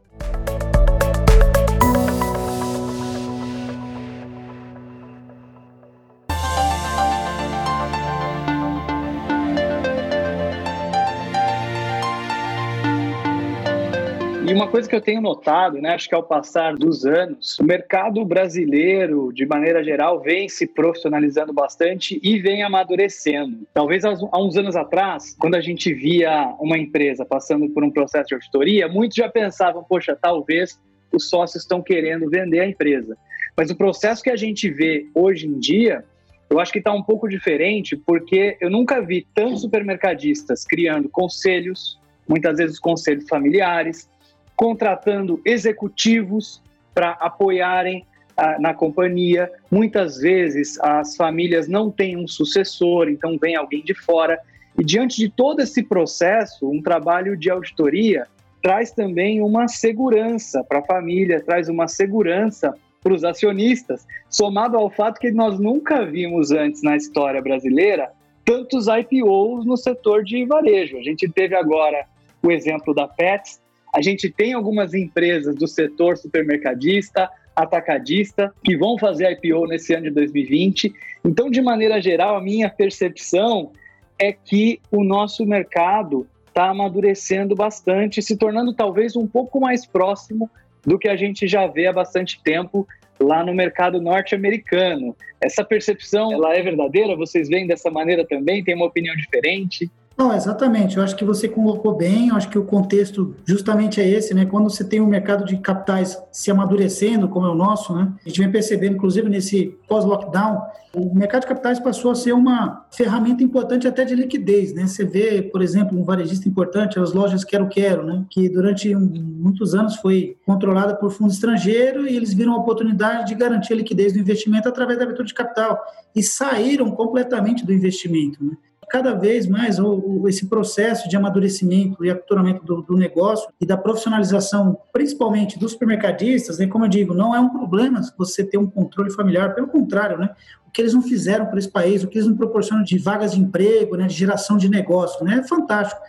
[14.63, 18.23] Uma coisa que eu tenho notado, né, acho que ao passar dos anos, o mercado
[18.23, 23.67] brasileiro, de maneira geral, vem se profissionalizando bastante e vem amadurecendo.
[23.73, 28.29] Talvez há uns anos atrás, quando a gente via uma empresa passando por um processo
[28.29, 30.79] de auditoria, muitos já pensavam, poxa, talvez
[31.11, 33.17] os sócios estão querendo vender a empresa.
[33.57, 36.05] Mas o processo que a gente vê hoje em dia,
[36.49, 41.99] eu acho que está um pouco diferente, porque eu nunca vi tantos supermercadistas criando conselhos,
[42.27, 44.09] muitas vezes conselhos familiares,
[44.55, 46.61] contratando executivos
[46.93, 48.05] para apoiarem
[48.37, 49.51] ah, na companhia.
[49.69, 54.39] Muitas vezes as famílias não têm um sucessor, então vem alguém de fora.
[54.77, 58.27] E diante de todo esse processo, um trabalho de auditoria
[58.61, 64.89] traz também uma segurança para a família, traz uma segurança para os acionistas, somado ao
[64.89, 68.09] fato que nós nunca vimos antes na história brasileira
[68.45, 70.97] tantos IPOs no setor de varejo.
[70.97, 72.05] A gente teve agora
[72.41, 73.61] o exemplo da Pets,
[73.93, 80.05] a gente tem algumas empresas do setor supermercadista, atacadista, que vão fazer IPO nesse ano
[80.05, 80.91] de 2020.
[81.23, 83.71] Então, de maneira geral, a minha percepção
[84.17, 90.49] é que o nosso mercado está amadurecendo bastante, se tornando talvez um pouco mais próximo
[90.85, 92.87] do que a gente já vê há bastante tempo
[93.19, 95.15] lá no mercado norte-americano.
[95.39, 97.15] Essa percepção, ela é verdadeira?
[97.15, 98.63] Vocês veem dessa maneira também?
[98.63, 99.89] Tem uma opinião diferente?
[100.15, 100.97] Não, exatamente.
[100.97, 102.29] Eu acho que você colocou bem.
[102.29, 104.45] Eu acho que o contexto justamente é esse, né?
[104.45, 108.13] Quando você tem um mercado de capitais se amadurecendo, como é o nosso, né?
[108.23, 110.61] A gente vem percebendo, inclusive nesse pós-lockdown,
[110.95, 114.85] o mercado de capitais passou a ser uma ferramenta importante até de liquidez, né?
[114.85, 118.23] Você vê, por exemplo, um varejista importante, as lojas Quero Quero, né?
[118.29, 123.35] Que durante muitos anos foi controlada por fundo estrangeiro e eles viram a oportunidade de
[123.35, 125.79] garantir a liquidez do investimento através da abertura de capital
[126.15, 128.55] e saíram completamente do investimento, né?
[128.93, 133.65] Cada vez mais o, o, esse processo de amadurecimento e aculturamento do, do, negócio e
[133.65, 138.59] da profissionalização, principalmente dos supermercadistas, né, como eu digo, não é um problema você ter
[138.59, 140.29] um controle familiar, pelo contrário, né,
[140.67, 143.31] o que eles não fizeram para esse país, o que eles não proporcionam de vagas
[143.31, 145.99] de emprego, né, de geração de negócio, né, é fantástico.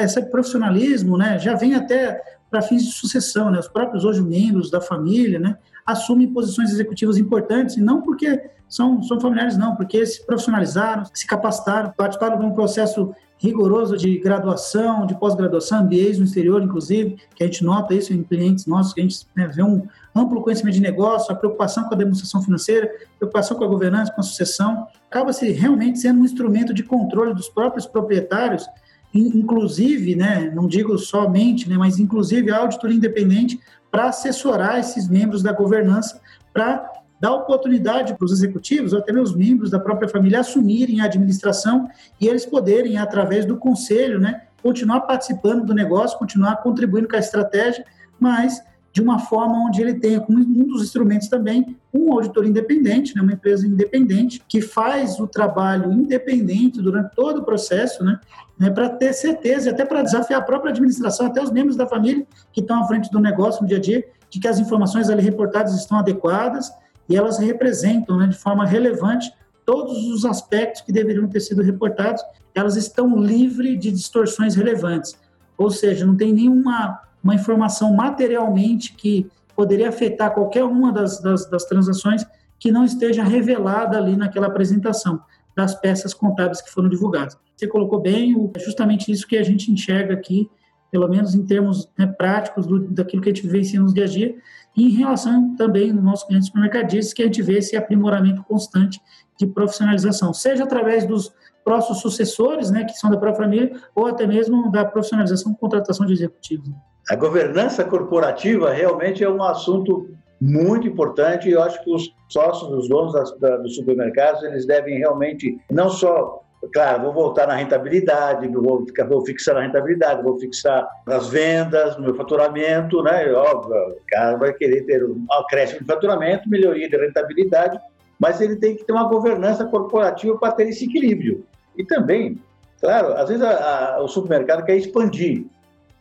[0.00, 2.18] Esse profissionalismo né, já vem até
[2.50, 7.18] para fins de sucessão, né, os próprios hoje membros da família, né, assumem posições executivas
[7.18, 12.46] importantes, e não porque são, são familiares, não, porque se profissionalizaram, se capacitaram, participaram de
[12.46, 17.92] um processo rigoroso de graduação, de pós-graduação, MBAs no exterior, inclusive, que a gente nota
[17.92, 19.82] isso em clientes nossos, que a gente né, vê um
[20.14, 24.20] amplo conhecimento de negócio, a preocupação com a demonstração financeira, preocupação com a governança, com
[24.20, 28.64] a sucessão, acaba-se realmente sendo um instrumento de controle dos próprios proprietários,
[29.12, 33.58] inclusive, né, não digo somente, né, mas inclusive a auditoria independente
[33.92, 36.18] para assessorar esses membros da governança,
[36.50, 41.00] para dar oportunidade para os executivos, ou até mesmo os membros da própria família, assumirem
[41.00, 47.06] a administração e eles poderem, através do conselho, né, continuar participando do negócio, continuar contribuindo
[47.06, 47.84] com a estratégia,
[48.18, 48.60] mas
[48.92, 53.22] de uma forma onde ele tenha como um dos instrumentos também um auditor independente, né,
[53.22, 58.18] uma empresa independente que faz o trabalho independente durante todo o processo, né,
[58.62, 62.24] né para ter certeza até para desafiar a própria administração, até os membros da família
[62.52, 65.20] que estão à frente do negócio no dia a dia, de que as informações ali
[65.20, 66.72] reportadas estão adequadas
[67.08, 69.32] e elas representam né, de forma relevante
[69.66, 72.22] todos os aspectos que deveriam ter sido reportados,
[72.54, 75.18] elas estão livres de distorções relevantes.
[75.58, 81.48] Ou seja, não tem nenhuma uma informação materialmente que poderia afetar qualquer uma das, das,
[81.48, 82.24] das transações
[82.58, 85.20] que não esteja revelada ali naquela apresentação
[85.56, 87.36] das peças contábeis que foram divulgadas.
[87.56, 90.50] Você colocou bem, é justamente isso que a gente enxerga aqui,
[90.90, 94.08] pelo menos em termos né, práticos do, daquilo que a gente vivencia nos dia a
[94.08, 94.36] dia,
[94.76, 99.00] e em relação também no nosso cliente supermercadista, que a gente vê esse aprimoramento constante
[99.38, 101.32] de profissionalização, seja através dos
[101.64, 106.12] próximos sucessores, né, que são da própria família, ou até mesmo da profissionalização contratação de
[106.12, 106.68] executivos.
[107.08, 110.08] A governança corporativa realmente é um assunto
[110.42, 114.66] muito importante e eu acho que os sócios, os donos das, da, dos supermercados, eles
[114.66, 120.38] devem realmente não só Claro, vou voltar na rentabilidade, vou, vou fixar na rentabilidade, vou
[120.38, 123.32] fixar nas vendas, no meu faturamento, né?
[123.32, 127.80] Óbvio, o cara vai querer ter um acréscimo de faturamento, melhoria de rentabilidade,
[128.16, 131.44] mas ele tem que ter uma governança corporativa para ter esse equilíbrio.
[131.76, 132.40] E também,
[132.80, 135.44] claro, às vezes a, a, o supermercado quer expandir,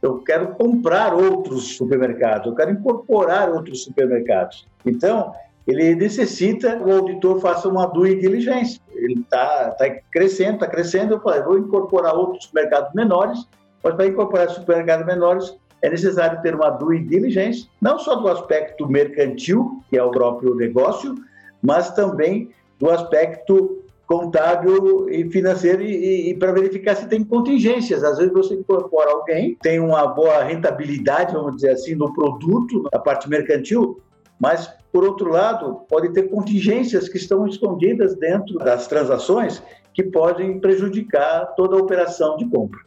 [0.01, 4.65] eu quero comprar outros supermercados, eu quero incorporar outros supermercados.
[4.85, 5.33] Então,
[5.67, 8.81] ele necessita que o auditor faça uma due diligence.
[8.93, 13.47] Ele está tá crescendo, está crescendo, eu falei, vou incorporar outros mercados menores
[13.83, 18.87] Mas para incorporar supermercados menores, é necessário ter uma due diligence, não só do aspecto
[18.87, 21.15] mercantil, que é o próprio negócio,
[21.61, 23.80] mas também do aspecto
[24.11, 28.03] contábil e financeiro e, e, e para verificar se tem contingências.
[28.03, 32.99] Às vezes você incorpora alguém, tem uma boa rentabilidade, vamos dizer assim, no produto, na
[32.99, 34.01] parte mercantil,
[34.37, 40.59] mas, por outro lado, pode ter contingências que estão escondidas dentro das transações que podem
[40.59, 42.81] prejudicar toda a operação de compra.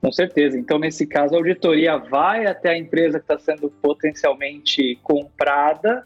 [0.00, 0.58] Com certeza.
[0.58, 6.04] Então, nesse caso, a auditoria vai até a empresa que está sendo potencialmente comprada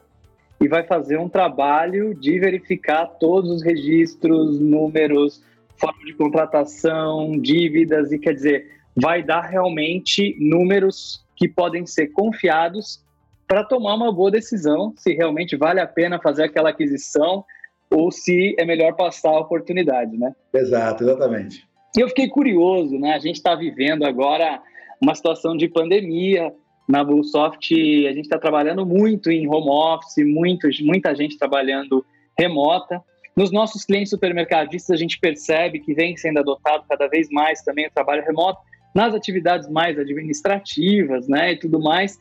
[0.60, 5.42] e vai fazer um trabalho de verificar todos os registros, números,
[5.76, 8.66] forma de contratação, dívidas, e quer dizer,
[8.96, 13.00] vai dar realmente números que podem ser confiados
[13.46, 17.44] para tomar uma boa decisão se realmente vale a pena fazer aquela aquisição
[17.90, 20.34] ou se é melhor passar a oportunidade, né?
[20.52, 21.66] Exato, exatamente.
[21.96, 23.14] E eu fiquei curioso, né?
[23.14, 24.60] A gente está vivendo agora
[25.00, 26.52] uma situação de pandemia.
[26.88, 27.70] Na Bluesoft,
[28.06, 32.04] a gente está trabalhando muito em home office, muito, muita gente trabalhando
[32.36, 33.02] remota.
[33.36, 37.86] Nos nossos clientes supermercadistas, a gente percebe que vem sendo adotado cada vez mais também
[37.86, 38.58] o trabalho remoto
[38.94, 42.18] nas atividades mais administrativas, né, e tudo mais.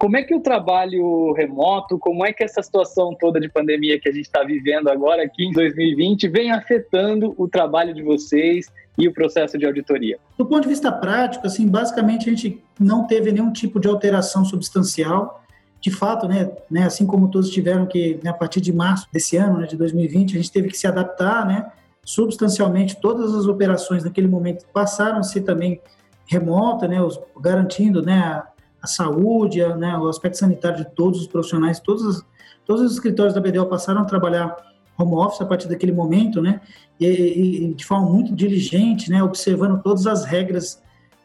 [0.00, 4.08] Como é que o trabalho remoto, como é que essa situação toda de pandemia que
[4.08, 9.06] a gente está vivendo agora aqui em 2020 vem afetando o trabalho de vocês e
[9.06, 10.18] o processo de auditoria?
[10.38, 14.42] Do ponto de vista prático, assim, basicamente a gente não teve nenhum tipo de alteração
[14.42, 15.44] substancial.
[15.82, 19.36] De fato, né, né assim como todos tiveram que, né, a partir de março desse
[19.36, 21.70] ano, né, de 2020, a gente teve que se adaptar, né,
[22.02, 25.78] substancialmente todas as operações naquele momento passaram a ser também
[26.24, 28.42] remota, né, os, garantindo, né,
[28.82, 32.26] a saúde, a, né, o aspecto sanitário de todos os profissionais, todos os,
[32.64, 34.56] todos os escritórios da BDO passaram a trabalhar
[34.98, 36.60] home office a partir daquele momento, né,
[36.98, 40.82] e, e, de forma muito diligente, né, observando todas as regras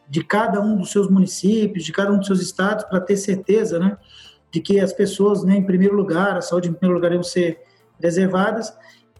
[0.08, 3.78] de cada um dos seus municípios, de cada um dos seus estados, para ter certeza,
[3.78, 3.96] né,
[4.50, 7.60] de que as pessoas, né, em primeiro lugar, a saúde em primeiro lugar, iam ser
[7.98, 8.72] preservadas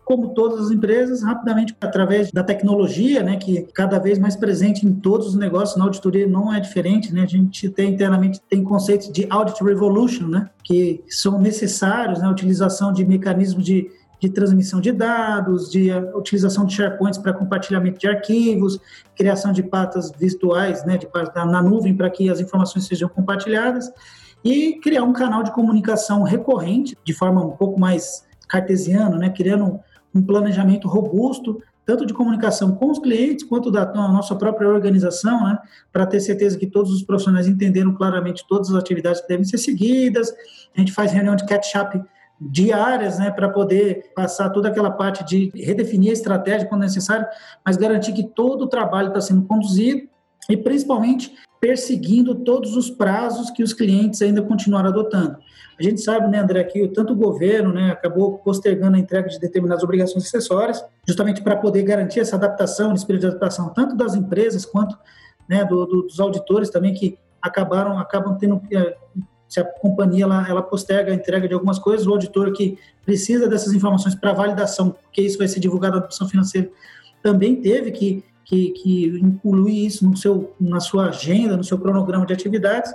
[0.06, 4.86] como todas as empresas, rapidamente através da tecnologia, né, que é cada vez mais presente
[4.86, 8.62] em todos os negócios, na auditoria não é diferente, né, a gente tem internamente tem
[8.62, 13.90] conceitos de audit revolution, né, que são necessários, né, a utilização de mecanismos de,
[14.20, 18.78] de transmissão de dados, de utilização de SharePoints para compartilhamento de arquivos,
[19.16, 23.90] criação de patas virtuais, né, de, na nuvem para que as informações sejam compartilhadas
[24.44, 29.80] e criar um canal de comunicação recorrente, de forma um pouco mais cartesiano, né, criando
[30.16, 35.58] um planejamento robusto, tanto de comunicação com os clientes, quanto da nossa própria organização, né,
[35.92, 39.58] para ter certeza que todos os profissionais entenderam claramente todas as atividades que devem ser
[39.58, 40.32] seguidas.
[40.74, 42.02] A gente faz reunião de catch-up
[42.40, 47.26] diárias, né, para poder passar toda aquela parte de redefinir a estratégia quando necessário,
[47.64, 50.08] mas garantir que todo o trabalho está sendo conduzido
[50.48, 55.38] e principalmente perseguindo todos os prazos que os clientes ainda continuaram adotando.
[55.78, 59.38] A gente sabe, né, André, que tanto o governo né, acabou postergando a entrega de
[59.38, 64.14] determinadas obrigações acessórias, justamente para poder garantir essa adaptação, esse período de adaptação, tanto das
[64.14, 64.96] empresas quanto
[65.48, 68.96] né, do, do, dos auditores também, que acabaram acabam tendo eh,
[69.48, 73.48] se a companhia ela, ela posterga a entrega de algumas coisas, o auditor que precisa
[73.48, 76.70] dessas informações para validação, porque isso vai ser divulgado na opção financeira,
[77.22, 82.24] também teve que, que, que incluir isso no seu, na sua agenda, no seu cronograma
[82.24, 82.94] de atividades,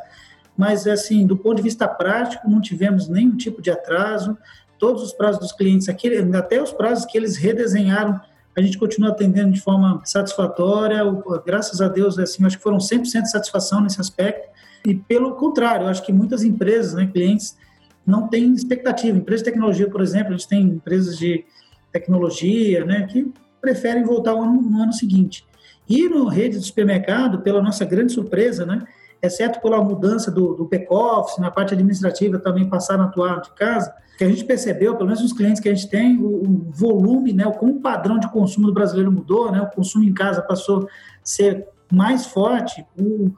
[0.58, 4.38] mas assim, do ponto de vista prático, não tivemos nenhum tipo de atraso.
[4.80, 8.20] Todos os prazos dos clientes, até os prazos que eles redesenharam,
[8.56, 11.02] a gente continua atendendo de forma satisfatória.
[11.46, 14.50] Graças a Deus, assim, acho que foram 100% de satisfação nesse aspecto.
[14.86, 17.58] E pelo contrário, acho que muitas empresas, né, clientes,
[18.06, 19.18] não têm expectativa.
[19.18, 21.46] Empresas de tecnologia, por exemplo, a gente tem empresas de
[21.92, 25.46] tecnologia, né, que preferem voltar no ano, no ano seguinte.
[25.88, 28.84] E no rede de supermercado, pela nossa grande surpresa, né,
[29.22, 33.94] exceto pela mudança do, do back-office, na parte administrativa também passaram a atuar de casa,
[34.18, 37.34] que a gente percebeu, pelo menos nos clientes que a gente tem, o, o volume,
[37.34, 40.84] né, como o padrão de consumo do brasileiro mudou, né, o consumo em casa passou
[40.84, 40.88] a
[41.24, 43.32] ser mais forte, o,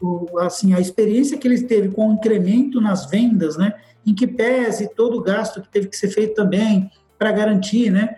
[0.00, 3.74] o, assim, a experiência que ele teve com o incremento nas vendas, né,
[4.06, 8.16] em que pese todo o gasto que teve que ser feito também para garantir, né,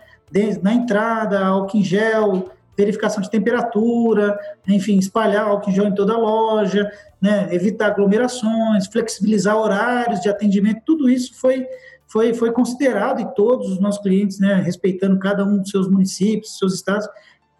[0.62, 6.14] na entrada, álcool em gel, verificação de temperatura, enfim, espalhar álcool em gel em toda
[6.14, 11.66] a loja, né, evitar aglomerações, flexibilizar horários de atendimento, tudo isso foi,
[12.08, 16.58] foi, foi considerado e todos os nossos clientes, né, respeitando cada um dos seus municípios,
[16.58, 17.06] seus estados,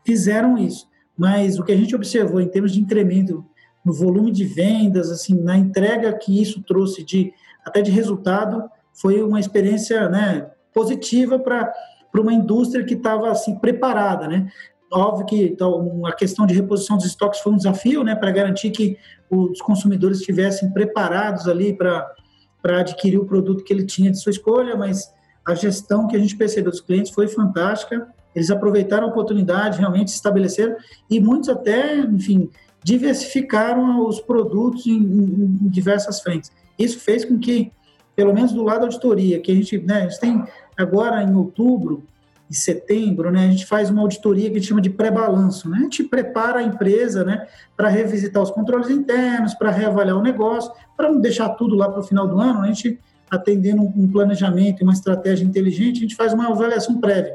[0.05, 0.91] fizeram isso.
[1.17, 3.45] Mas o que a gente observou em termos de incremento
[3.85, 7.33] no volume de vendas, assim, na entrega que isso trouxe de
[7.65, 11.73] até de resultado, foi uma experiência, né, positiva para
[12.13, 14.49] para uma indústria que estava assim preparada, né?
[14.93, 18.71] Óbvio que então, a questão de reposição dos estoques foi um desafio, né, para garantir
[18.71, 18.99] que
[19.31, 22.15] os consumidores estivessem preparados ali para
[22.63, 25.11] adquirir o produto que ele tinha de sua escolha, mas
[25.47, 28.07] a gestão que a gente percebeu dos clientes foi fantástica.
[28.35, 30.77] Eles aproveitaram a oportunidade, realmente se estabeleceram
[31.09, 32.51] e muitos até, enfim,
[32.85, 36.53] diversificaram os produtos em, em, em diversas frentes.
[36.79, 37.73] Isso fez com que,
[38.15, 40.45] pelo menos do lado da auditoria, que a gente, né, a gente tem
[40.83, 42.03] agora em outubro,
[42.51, 45.71] em setembro, né, a gente faz uma auditoria que a gente chama de pré-balanço.
[45.71, 45.79] Né?
[45.79, 50.71] A gente prepara a empresa né, para revisitar os controles internos, para reavaliar o negócio,
[50.95, 52.61] para não deixar tudo lá para o final do ano.
[52.61, 57.35] A gente, atendendo um planejamento e uma estratégia inteligente, a gente faz uma avaliação prévia.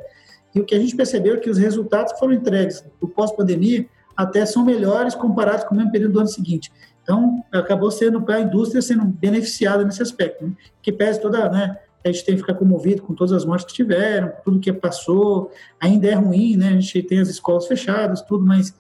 [0.54, 3.88] E o que a gente percebeu é que os resultados que foram entregues do pós-pandemia
[4.16, 6.72] até são melhores comparados com o mesmo período do ano seguinte.
[7.02, 10.54] Então, acabou sendo para a indústria sendo beneficiada nesse aspecto, né?
[10.82, 11.78] que pese toda, né,
[12.08, 15.52] a gente tem que ficar comovido com todas as mortes que tiveram, tudo que passou,
[15.80, 16.70] ainda é ruim, né?
[16.70, 18.74] A gente tem as escolas fechadas, tudo, mas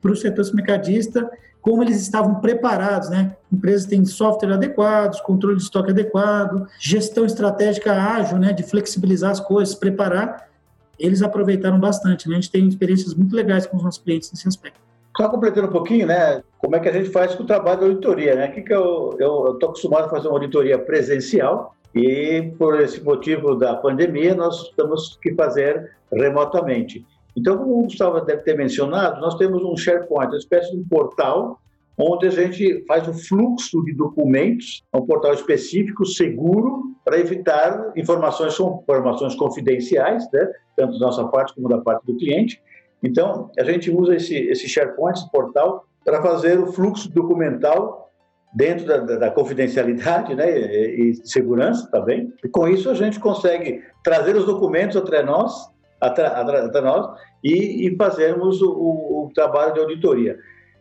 [0.00, 3.36] para o setor mercadista, como eles estavam preparados, né?
[3.52, 8.52] Empresas têm software adequados, controle de estoque adequado, gestão estratégica ágil, né?
[8.52, 10.48] De flexibilizar as coisas, preparar,
[10.98, 12.36] eles aproveitaram bastante, né?
[12.36, 14.80] A gente tem experiências muito legais com os nossos clientes nesse aspecto.
[15.16, 16.42] Só completando um pouquinho, né?
[16.58, 18.48] Como é que a gente faz com o trabalho da auditoria, né?
[18.48, 23.76] Que que eu estou acostumado a fazer uma auditoria presencial, e por esse motivo da
[23.76, 27.04] pandemia nós temos que fazer remotamente.
[27.36, 30.84] Então, como o Gustavo deve ter mencionado, nós temos um SharePoint, uma espécie de um
[30.84, 31.58] portal
[31.98, 37.92] onde a gente faz o fluxo de documentos, é um portal específico, seguro, para evitar
[37.96, 40.50] informações, informações confidenciais, né?
[40.76, 42.62] tanto da nossa parte como da parte do cliente.
[43.02, 48.10] Então, a gente usa esse, esse SharePoint, esse portal, para fazer o fluxo documental
[48.52, 52.32] dentro da, da, da confidencialidade né, e, e, segurança também.
[52.44, 57.08] E com isso a gente consegue trazer os documentos até nós, até, até nós
[57.42, 60.38] e, e fazermos o, o, o, trabalho de auditoria.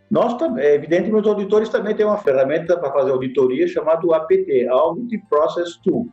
[0.09, 4.67] Nós também, é evidentemente, os auditores também têm uma ferramenta para fazer auditoria chamada APT,
[4.67, 6.07] Audit Process Tool.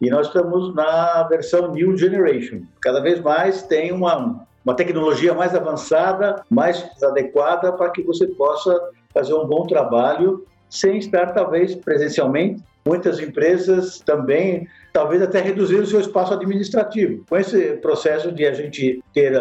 [0.00, 2.62] E nós estamos na versão New Generation.
[2.82, 8.78] Cada vez mais tem uma, uma tecnologia mais avançada, mais adequada para que você possa
[9.14, 12.62] fazer um bom trabalho sem estar talvez presencialmente.
[12.84, 17.24] Muitas empresas também, talvez até reduzir o seu espaço administrativo.
[17.28, 19.34] Com esse processo de a gente ter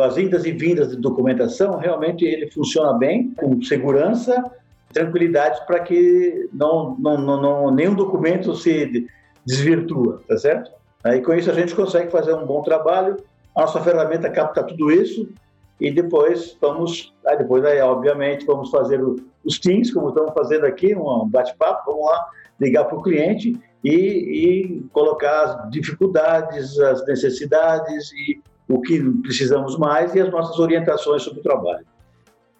[0.00, 4.44] as indas e vindas de documentação, realmente ele funciona bem, com segurança,
[4.92, 9.08] tranquilidade para que não, não, não, não, nenhum documento se
[9.44, 10.70] desvirtua, tá certo?
[11.02, 13.16] Aí com isso a gente consegue fazer um bom trabalho.
[13.54, 15.28] A nossa ferramenta capta tudo isso
[15.80, 20.64] e depois vamos, aí depois aí obviamente vamos fazer o, os teams, como estamos fazendo
[20.64, 22.26] aqui, um bate-papo, vamos lá
[22.60, 29.76] ligar para o cliente e, e, colocar as dificuldades, as necessidades e o que precisamos
[29.76, 31.84] mais e as nossas orientações sobre o trabalho.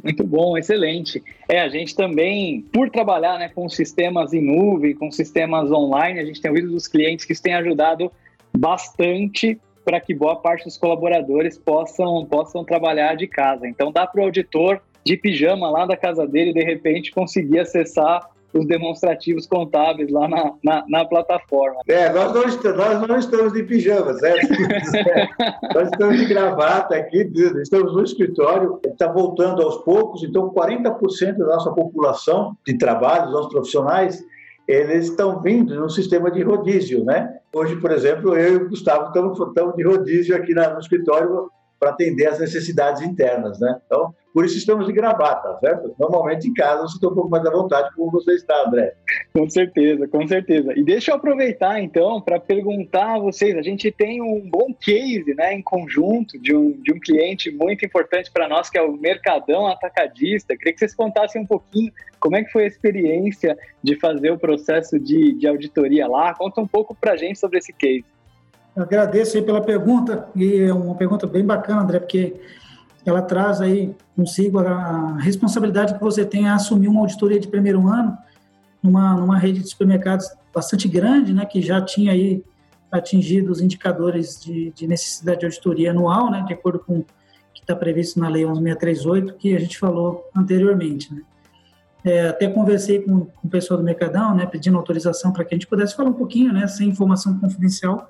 [0.02, 1.22] Muito bom, excelente.
[1.48, 6.24] É, a gente também, por trabalhar né, com sistemas em nuvem, com sistemas online, a
[6.26, 8.12] gente tem ouvido dos clientes que isso tem ajudado
[8.54, 13.66] bastante para que boa parte dos colaboradores possam, possam trabalhar de casa.
[13.66, 18.28] Então, dá para o auditor de pijama lá da casa dele, de repente, conseguir acessar
[18.54, 21.80] os demonstrativos contábeis lá na, na, na, plataforma.
[21.88, 24.52] É, nós não, estamos, nós não estamos de pijama, certo?
[24.94, 25.28] é,
[25.74, 27.28] nós estamos de gravata aqui,
[27.60, 33.32] estamos no escritório, está voltando aos poucos, então 40% da nossa população de trabalho, dos
[33.32, 34.24] nossos profissionais,
[34.66, 37.38] eles estão vindo no sistema de rodízio, né?
[37.54, 42.26] Hoje, por exemplo, eu e o Gustavo estamos, de rodízio aqui no escritório para atender
[42.26, 43.80] as necessidades internas, né?
[43.86, 45.94] Então, por isso estamos de gravata, certo?
[45.96, 48.92] Normalmente em casa você está um pouco mais à vontade, como você está, André.
[49.32, 50.72] Com certeza, com certeza.
[50.76, 55.34] E deixa eu aproveitar então para perguntar a vocês: a gente tem um bom case
[55.36, 58.96] né, em conjunto de um, de um cliente muito importante para nós, que é o
[58.96, 60.56] Mercadão Atacadista.
[60.56, 64.38] Queria que vocês contassem um pouquinho como é que foi a experiência de fazer o
[64.38, 66.34] processo de, de auditoria lá.
[66.34, 68.04] Conta um pouco para a gente sobre esse case.
[68.76, 72.40] Agradeço aí pela pergunta, e é uma pergunta bem bacana, André, porque
[73.06, 77.86] ela traz aí consigo a responsabilidade que você tem a assumir uma auditoria de primeiro
[77.86, 78.16] ano
[78.82, 82.42] numa, numa rede de supermercados bastante grande, né, que já tinha aí
[82.90, 87.06] atingido os indicadores de, de necessidade de auditoria anual, né, de acordo com o
[87.52, 91.12] que está previsto na Lei 11638, que a gente falou anteriormente.
[91.12, 91.22] Né.
[92.04, 95.56] É, até conversei com, com o pessoal do Mercadão, né, pedindo autorização para que a
[95.56, 98.08] gente pudesse falar um pouquinho, né, sem informação confidencial,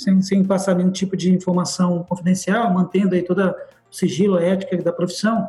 [0.00, 3.54] sem, sem passar nenhum tipo de informação confidencial, mantendo aí toda
[3.90, 5.46] sigilo, a ética da profissão,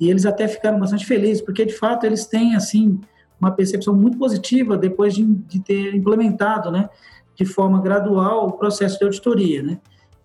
[0.00, 3.00] e eles até ficaram bastante felizes, porque de fato eles têm, assim,
[3.40, 6.88] uma percepção muito positiva depois de, de ter implementado, né,
[7.34, 9.78] de forma gradual o processo de auditoria, né.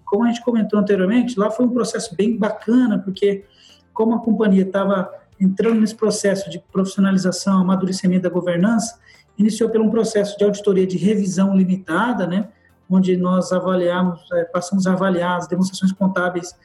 [0.05, 3.45] como a gente comentou anteriormente, lá foi um processo bem bacana, porque
[3.93, 8.99] como a companhia estava entrando nesse processo de profissionalização, amadurecimento da governança,
[9.37, 12.47] iniciou pelo um processo de auditoria de revisão limitada, né,
[12.91, 16.55] onde nós avaliamos, é, passamos a avaliar as demonstrações contábeis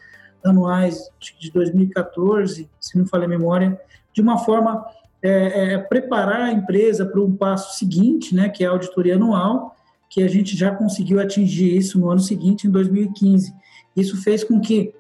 [0.45, 1.11] anuais
[1.41, 3.81] de 2014, se não falei a memória,
[4.12, 4.85] de uma forma
[5.22, 9.74] é, é, preparar a empresa para um passo seguinte, né, que é a auditoria anual,
[10.09, 13.53] que a gente já conseguiu atingir isso no ano seguinte, em 2015.
[13.97, 14.95] Isso fez com que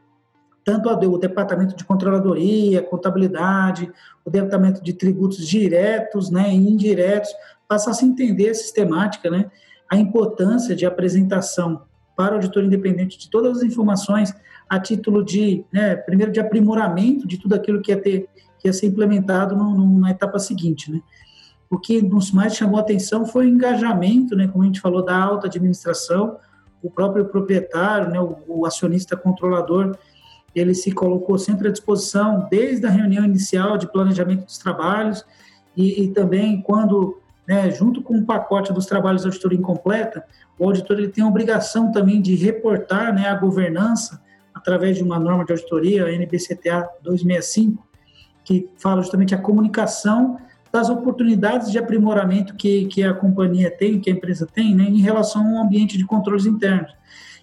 [0.64, 3.90] tanto o departamento de controladoria, contabilidade,
[4.24, 7.30] o departamento de tributos diretos né, e indiretos
[7.68, 9.48] passassem a entender a sistemática, né,
[9.90, 11.82] a importância de apresentação
[12.16, 14.34] para o auditor independente de todas as informações
[14.68, 18.28] a título de, né, primeiro, de aprimoramento de tudo aquilo que ia, ter,
[18.58, 20.90] que ia ser implementado no, no, na etapa seguinte.
[20.90, 21.00] Né.
[21.70, 25.04] O que nos mais chamou a atenção foi o engajamento, né, como a gente falou,
[25.04, 26.38] da alta administração,
[26.82, 29.96] o próprio proprietário, né, o, o acionista controlador,
[30.54, 35.24] ele se colocou sempre à disposição, desde a reunião inicial de planejamento dos trabalhos
[35.76, 40.24] e, e também quando, né, junto com o pacote dos trabalhos de auditoria incompleta,
[40.58, 44.22] o auditor ele tem a obrigação também de reportar né, a governança
[44.54, 47.86] através de uma norma de auditoria, a NBCTA 265,
[48.44, 50.38] que fala justamente a comunicação
[50.72, 55.00] das oportunidades de aprimoramento que, que a companhia tem, que a empresa tem, né, em
[55.00, 56.92] relação ao ambiente de controles internos.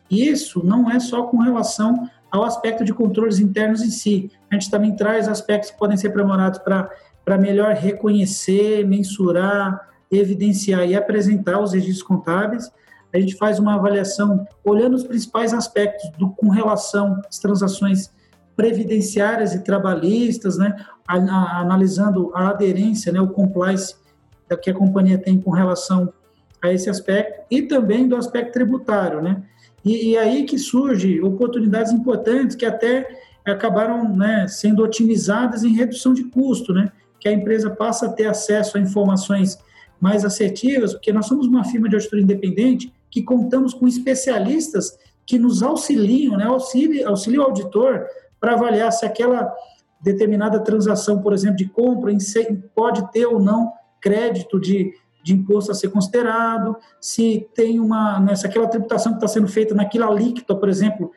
[0.10, 4.32] E isso não é só com relação ao aspecto de controles internos em si.
[4.52, 10.96] A gente também traz aspectos que podem ser aprimorados para melhor reconhecer, mensurar, evidenciar e
[10.96, 12.72] apresentar os registros contábeis.
[13.14, 18.12] A gente faz uma avaliação olhando os principais aspectos do, com relação às transações
[18.56, 20.76] previdenciárias e trabalhistas, né?
[21.08, 23.20] A, a, analisando a aderência, né?
[23.20, 23.96] o compliance
[24.62, 26.14] que a companhia tem com relação
[26.62, 29.44] a esse aspecto e também do aspecto tributário, né?
[29.84, 33.08] E, e aí que surge oportunidades importantes que até
[33.46, 36.92] acabaram né, sendo otimizadas em redução de custo, né?
[37.20, 39.58] Que a empresa passa a ter acesso a informações
[40.04, 45.40] mais assertivas, porque nós somos uma firma de auditoria independente que contamos com especialistas que
[45.40, 48.06] nos auxiliam, né, auxiliam, o auditor
[48.38, 49.50] para avaliar se aquela
[50.02, 52.12] determinada transação, por exemplo, de compra,
[52.76, 54.92] pode ter ou não crédito de,
[55.24, 59.48] de imposto a ser considerado, se tem uma, né, se aquela tributação que está sendo
[59.48, 61.12] feita naquela alíquota, por exemplo,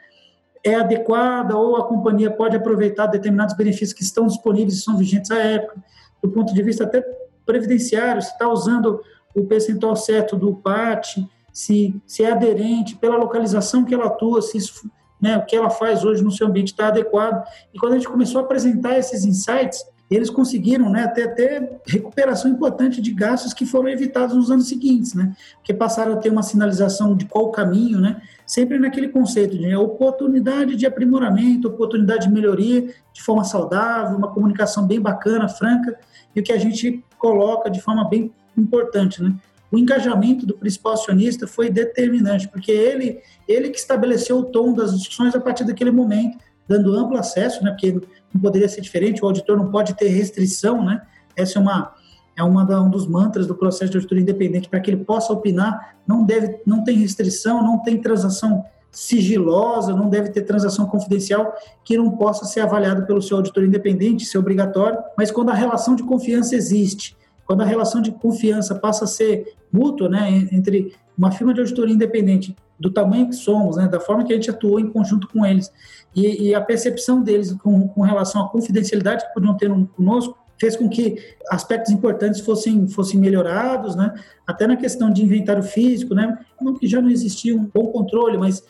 [0.62, 5.32] é adequada ou a companhia pode aproveitar determinados benefícios que estão disponíveis e são vigentes
[5.32, 5.82] à época,
[6.22, 7.15] do ponto de vista até
[7.46, 9.00] previdenciário, se está usando
[9.34, 11.16] o percentual certo do PAT,
[11.52, 14.90] se, se é aderente, pela localização que ela atua, se isso,
[15.20, 17.46] né, o que ela faz hoje no seu ambiente está adequado.
[17.72, 22.50] E quando a gente começou a apresentar esses insights, eles conseguiram né, ter até recuperação
[22.50, 25.34] importante de gastos que foram evitados nos anos seguintes, né?
[25.56, 28.22] Porque passaram a ter uma sinalização de qual caminho, né?
[28.46, 32.82] Sempre naquele conceito de oportunidade de aprimoramento, oportunidade de melhoria
[33.12, 35.98] de forma saudável, uma comunicação bem bacana, franca,
[36.36, 39.34] e o que a gente coloca de forma bem importante, né?
[39.70, 44.96] O engajamento do principal acionista foi determinante, porque ele, ele que estabeleceu o tom das
[44.96, 47.72] discussões a partir daquele momento, dando amplo acesso, né?
[47.72, 48.00] Porque
[48.32, 51.02] não poderia ser diferente, o auditor não pode ter restrição, né?
[51.34, 51.94] Essa é uma
[52.38, 55.32] é uma da, um dos mantras do processo de auditoria independente para que ele possa
[55.32, 58.64] opinar, não deve não tem restrição, não tem transação
[58.96, 64.24] sigilosa, não deve ter transação confidencial que não possa ser avaliado pelo seu auditor independente,
[64.24, 68.74] isso é obrigatório, mas quando a relação de confiança existe, quando a relação de confiança
[68.74, 73.76] passa a ser mútua, né, entre uma firma de auditoria independente do tamanho que somos,
[73.76, 75.70] né, da forma que a gente atuou em conjunto com eles
[76.14, 80.74] e, e a percepção deles com, com, relação à confidencialidade que podiam ter conosco fez
[80.74, 81.18] com que
[81.50, 84.14] aspectos importantes fossem, fossem melhorados, né?
[84.46, 86.38] até na questão de inventário físico, né?
[86.58, 88.64] não que já não existia um bom controle, mas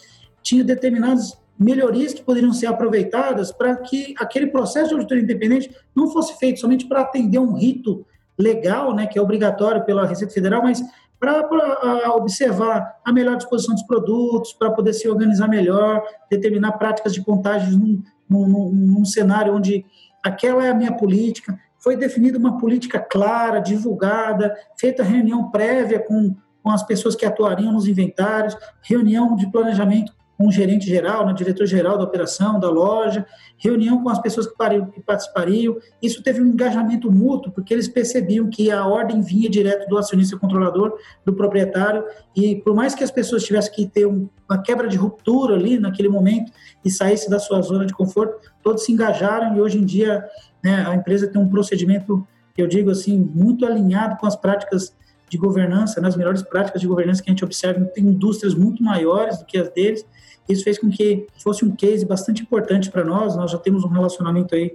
[0.47, 6.09] tinha determinadas melhorias que poderiam ser aproveitadas para que aquele processo de auditoria independente não
[6.09, 8.07] fosse feito somente para atender um rito
[8.39, 10.81] legal, né, que é obrigatório pela Receita Federal, mas
[11.19, 17.25] para observar a melhor disposição dos produtos, para poder se organizar melhor, determinar práticas de
[17.25, 19.85] contagem num, num, num, cenário onde
[20.23, 21.59] aquela é a minha política.
[21.79, 27.73] Foi definida uma política clara, divulgada, feita reunião prévia com, com as pessoas que atuariam
[27.73, 33.27] nos inventários, reunião de planejamento com o gerente geral, né, diretor-geral da operação, da loja,
[33.57, 35.79] reunião com as pessoas que, pariam, que, participariam.
[36.03, 40.37] Isso teve um engajamento mútuo, porque eles percebiam que a ordem vinha direto do acionista
[40.37, 44.89] controlador, do proprietário, e por mais que as pessoas tivessem que ter um, uma quebra
[44.89, 46.53] de ruptura ali naquele momento
[46.85, 50.25] e saísse da sua zona de conforto, todos se engajaram e hoje em dia
[50.63, 52.27] né, a empresa tem um procedimento,
[52.57, 54.95] eu digo assim, muito alinhado com as práticas
[55.29, 59.39] de governança, nas melhores práticas de governança que a gente observa em indústrias muito maiores
[59.39, 60.07] do que as deles.
[60.49, 63.37] Isso fez com que fosse um case bastante importante para nós.
[63.37, 64.75] Nós já temos um relacionamento aí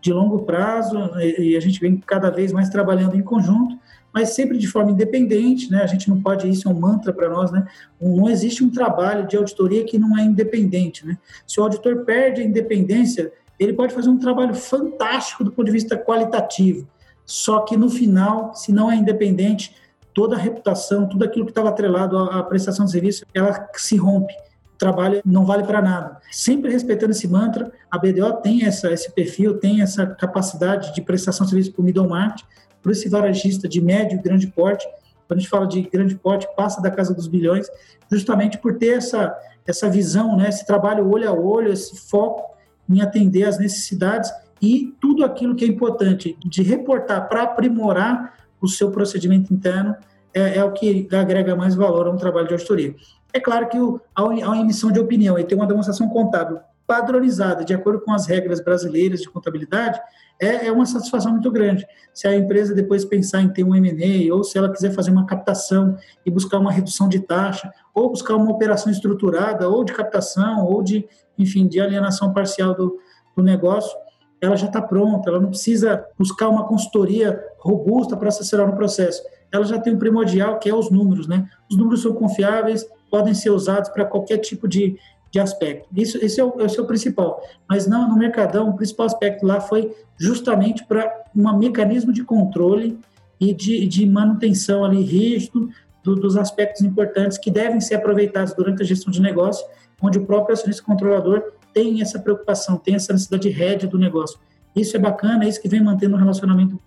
[0.00, 3.78] de longo prazo e a gente vem cada vez mais trabalhando em conjunto,
[4.12, 5.82] mas sempre de forma independente, né?
[5.82, 7.66] A gente não pode, isso é um mantra para nós, né?
[8.00, 11.18] Não existe um trabalho de auditoria que não é independente, né?
[11.46, 15.72] Se o auditor perde a independência, ele pode fazer um trabalho fantástico do ponto de
[15.72, 16.88] vista qualitativo,
[17.26, 19.76] só que no final, se não é independente,
[20.14, 24.34] toda a reputação, tudo aquilo que estava atrelado à prestação de serviço, ela se rompe
[24.80, 26.16] trabalho não vale para nada.
[26.32, 31.44] Sempre respeitando esse mantra, a BDO tem essa, esse perfil, tem essa capacidade de prestação
[31.44, 32.44] de serviço para o middle market,
[32.82, 34.88] para esse varejista de médio e grande porte.
[35.28, 37.68] Quando a gente fala de grande porte, passa da casa dos bilhões,
[38.10, 42.56] justamente por ter essa, essa visão, né, esse trabalho olho a olho, esse foco
[42.88, 48.66] em atender às necessidades e tudo aquilo que é importante de reportar para aprimorar o
[48.66, 49.94] seu procedimento interno
[50.34, 52.94] é, é, o que agrega mais valor a um trabalho de auditoria.
[53.32, 56.60] É claro que a, a emissão de opinião e ter uma demonstração contábil
[56.90, 60.00] padronizada, de acordo com as regras brasileiras de contabilidade,
[60.40, 61.86] é, é, uma satisfação muito grande.
[62.12, 65.24] Se a empresa depois pensar em ter um M&A, ou se ela quiser fazer uma
[65.24, 70.66] captação e buscar uma redução de taxa, ou buscar uma operação estruturada, ou de captação,
[70.66, 71.06] ou de,
[71.38, 72.98] enfim, de alienação parcial do,
[73.36, 73.96] do negócio,
[74.40, 79.22] ela já está pronta, ela não precisa buscar uma consultoria robusta para assessorar no processo.
[79.52, 81.48] Ela já tem um primordial, que é os números, né?
[81.70, 84.96] Os números são confiáveis, podem ser usados para qualquer tipo de,
[85.30, 85.88] de aspecto.
[85.94, 87.42] Isso, esse, é o, esse é o principal.
[87.68, 92.98] Mas não, no Mercadão, o principal aspecto lá foi justamente para um mecanismo de controle
[93.40, 95.70] e de, de manutenção ali rígido
[96.02, 99.66] do, dos aspectos importantes que devem ser aproveitados durante a gestão de negócio,
[100.00, 101.42] onde o próprio acionista controlador
[101.72, 104.38] tem essa preocupação, tem essa necessidade de rédea do negócio.
[104.74, 106.80] Isso é bacana, é isso que vem mantendo o relacionamento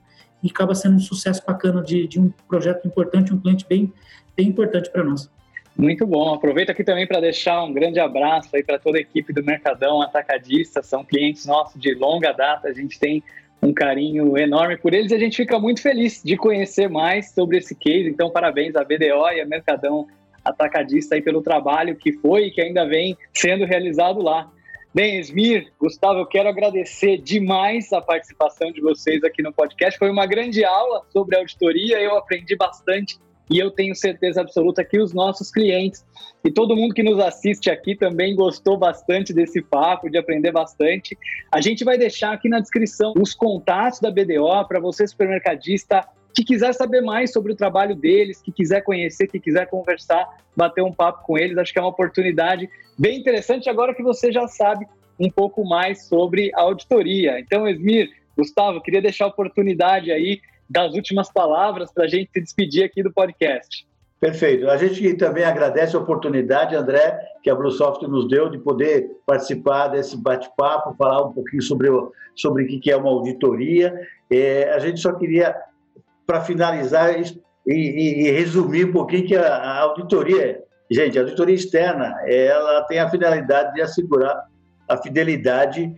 [0.43, 3.91] e acaba sendo um sucesso bacana de, de um projeto importante, um cliente bem,
[4.35, 5.29] bem importante para nós.
[5.75, 6.33] Muito bom.
[6.33, 10.01] Aproveito aqui também para deixar um grande abraço aí para toda a equipe do Mercadão
[10.01, 10.83] Atacadista.
[10.83, 12.67] São clientes nossos de longa data.
[12.67, 13.23] A gente tem
[13.61, 17.57] um carinho enorme por eles e a gente fica muito feliz de conhecer mais sobre
[17.57, 18.07] esse case.
[18.07, 20.05] Então, parabéns à BDO e a Mercadão
[20.43, 24.51] Atacadista aí pelo trabalho que foi e que ainda vem sendo realizado lá.
[24.95, 29.97] Bem, Esmir, Gustavo, eu quero agradecer demais a participação de vocês aqui no podcast.
[29.97, 33.17] Foi uma grande aula sobre auditoria, eu aprendi bastante
[33.49, 36.05] e eu tenho certeza absoluta que os nossos clientes
[36.45, 41.17] e todo mundo que nos assiste aqui também gostou bastante desse papo, de aprender bastante.
[41.51, 46.43] A gente vai deixar aqui na descrição os contatos da BDO para você, supermercadista, que
[46.43, 50.91] quiser saber mais sobre o trabalho deles, que quiser conhecer, que quiser conversar, bater um
[50.91, 51.57] papo com eles.
[51.57, 54.85] Acho que é uma oportunidade bem interessante agora que você já sabe
[55.19, 57.39] um pouco mais sobre a auditoria.
[57.39, 62.41] Então, Esmir, Gustavo, queria deixar a oportunidade aí das últimas palavras para a gente se
[62.41, 63.85] despedir aqui do podcast.
[64.23, 64.69] Perfeito.
[64.69, 69.89] A gente também agradece a oportunidade, André, que a Bluesoft nos deu de poder participar
[69.89, 73.93] desse bate-papo, falar um pouquinho sobre, o, sobre o que é uma auditoria.
[74.31, 75.53] É, a gente só queria,
[76.25, 77.23] para finalizar e,
[77.67, 80.61] e, e, resumir um pouquinho que a, a auditoria,
[80.91, 84.45] gente, a auditoria externa, ela tem a finalidade de assegurar
[84.89, 85.93] a fidelidade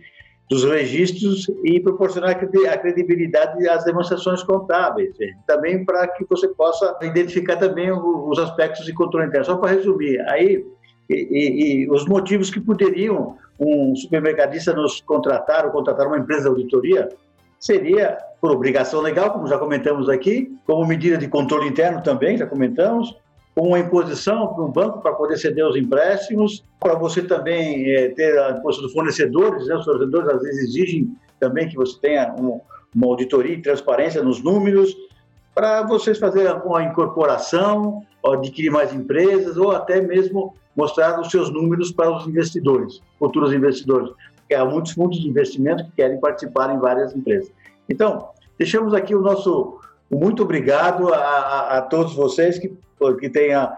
[0.48, 5.12] dos registros e proporcionar a credibilidade às demonstrações contábeis,
[5.46, 9.44] também para que você possa identificar também os aspectos de controle interno.
[9.44, 10.64] Só para resumir, aí
[11.10, 16.42] e, e, e, os motivos que poderiam um supermercadista nos contratar ou contratar uma empresa
[16.42, 17.08] de auditoria
[17.66, 22.46] seria por obrigação legal, como já comentamos aqui, como medida de controle interno também, já
[22.46, 23.16] comentamos,
[23.54, 28.10] com uma imposição para um banco para poder ceder os empréstimos, para você também é,
[28.10, 29.74] ter a imposição dos fornecedores, né?
[29.74, 32.60] os fornecedores às vezes exigem também que você tenha um,
[32.94, 34.94] uma auditoria e transparência nos números,
[35.54, 41.90] para vocês fazerem uma incorporação, adquirir mais empresas ou até mesmo mostrar os seus números
[41.90, 44.10] para os investidores, futuros investidores,
[44.54, 47.50] há muitos fundos de investimento que querem participar em várias empresas.
[47.88, 48.28] Então,
[48.58, 49.80] deixamos aqui o nosso
[50.10, 52.72] muito obrigado a, a, a todos vocês que
[53.20, 53.76] que tenha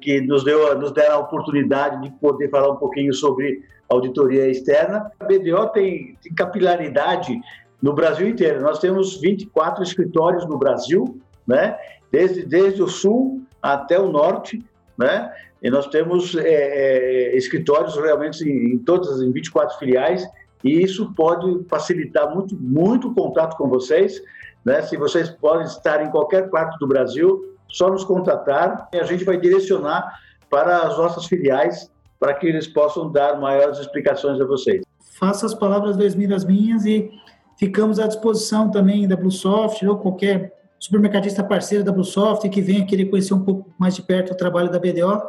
[0.00, 5.10] que nos deu nos deram a oportunidade de poder falar um pouquinho sobre auditoria externa.
[5.20, 7.38] A BDO tem, tem capilaridade
[7.82, 8.62] no Brasil inteiro.
[8.62, 11.76] Nós temos 24 escritórios no Brasil, né?
[12.10, 14.64] Desde desde o sul até o norte,
[14.96, 15.30] né?
[15.64, 20.22] E nós temos é, é, escritórios realmente em, em todas as 24 filiais
[20.62, 24.22] e isso pode facilitar muito muito o contato com vocês,
[24.62, 24.82] né?
[24.82, 29.24] Se vocês podem estar em qualquer parte do Brasil, só nos contatar e a gente
[29.24, 31.90] vai direcionar para as nossas filiais
[32.20, 34.82] para que eles possam dar maiores explicações a vocês.
[35.18, 37.10] Faça as palavras das minhas minhas e
[37.58, 43.06] ficamos à disposição também da Bluesoft ou qualquer supermercadista parceiro da Bluesoft que venha querer
[43.06, 45.22] conhecer um pouco mais de perto o trabalho da BDO,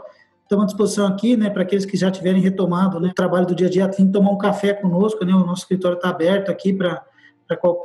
[0.46, 3.56] estamos à disposição aqui, né, para aqueles que já tiverem retomado né, o trabalho do
[3.56, 6.72] dia a dia, que tomar um café conosco, né, o nosso escritório está aberto aqui
[6.72, 7.04] para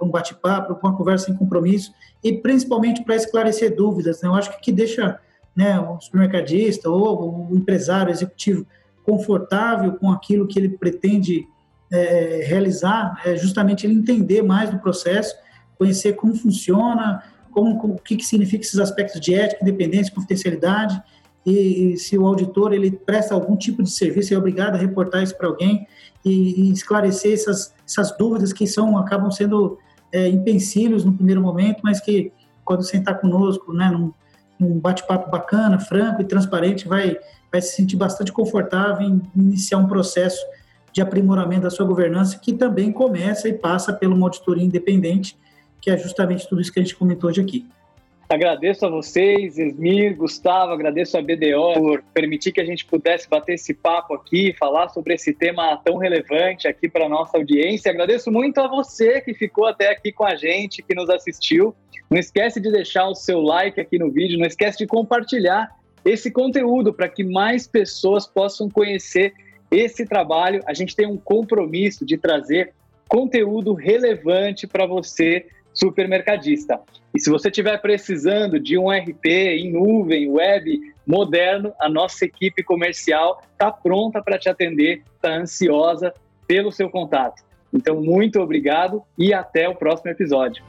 [0.03, 1.91] um bate-papo, para uma conversa sem compromisso
[2.23, 4.21] e principalmente para esclarecer dúvidas.
[4.21, 5.19] Né, eu acho que que deixa
[5.57, 8.67] né, o supermercadista ou o empresário executivo
[9.05, 11.49] confortável com aquilo que ele pretende
[11.91, 15.35] é, realizar é justamente ele entender mais do processo,
[15.79, 21.03] conhecer como funciona, como, o que, que significa esses aspectos de ética, independência, confidencialidade,
[21.45, 25.23] e, e, se o auditor ele presta algum tipo de serviço, é obrigado a reportar
[25.23, 25.87] isso para alguém
[26.25, 29.79] e, e, esclarecer essas, essas dúvidas que são acabam sendo
[30.13, 32.33] é, empecilhos no primeiro momento, mas que
[32.65, 34.13] quando sentar conosco, né, num,
[34.59, 37.17] num bate-papo bacana, franco e transparente, vai,
[37.51, 40.41] vai se sentir bastante confortável em iniciar um processo
[40.93, 45.39] de aprimoramento da sua governança, que também começa e passa pela uma auditoria independente,
[45.81, 47.67] que é justamente tudo isso que a gente comentou hoje aqui.
[48.31, 53.55] Agradeço a vocês, Esmir, Gustavo, agradeço a BDO por permitir que a gente pudesse bater
[53.55, 57.91] esse papo aqui, falar sobre esse tema tão relevante aqui para a nossa audiência.
[57.91, 61.75] Agradeço muito a você que ficou até aqui com a gente, que nos assistiu.
[62.09, 65.69] Não esquece de deixar o seu like aqui no vídeo, não esquece de compartilhar
[66.05, 69.35] esse conteúdo para que mais pessoas possam conhecer
[69.73, 70.63] esse trabalho.
[70.69, 72.75] A gente tem um compromisso de trazer
[73.09, 75.47] conteúdo relevante para você
[75.81, 76.81] supermercadista.
[77.15, 82.63] E se você estiver precisando de um RP em nuvem, web, moderno, a nossa equipe
[82.63, 86.13] comercial está pronta para te atender, está ansiosa
[86.47, 87.43] pelo seu contato.
[87.73, 90.63] Então, muito obrigado e até o próximo episódio.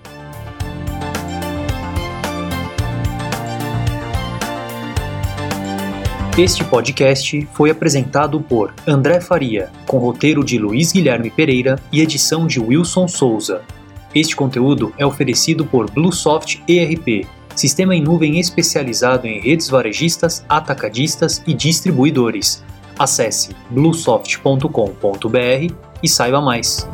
[6.37, 12.47] Este podcast foi apresentado por André Faria, com roteiro de Luiz Guilherme Pereira e edição
[12.47, 13.61] de Wilson Souza.
[14.13, 21.41] Este conteúdo é oferecido por Bluesoft ERP, sistema em nuvem especializado em redes varejistas, atacadistas
[21.47, 22.61] e distribuidores.
[22.99, 26.85] Acesse bluesoft.com.br e saiba mais.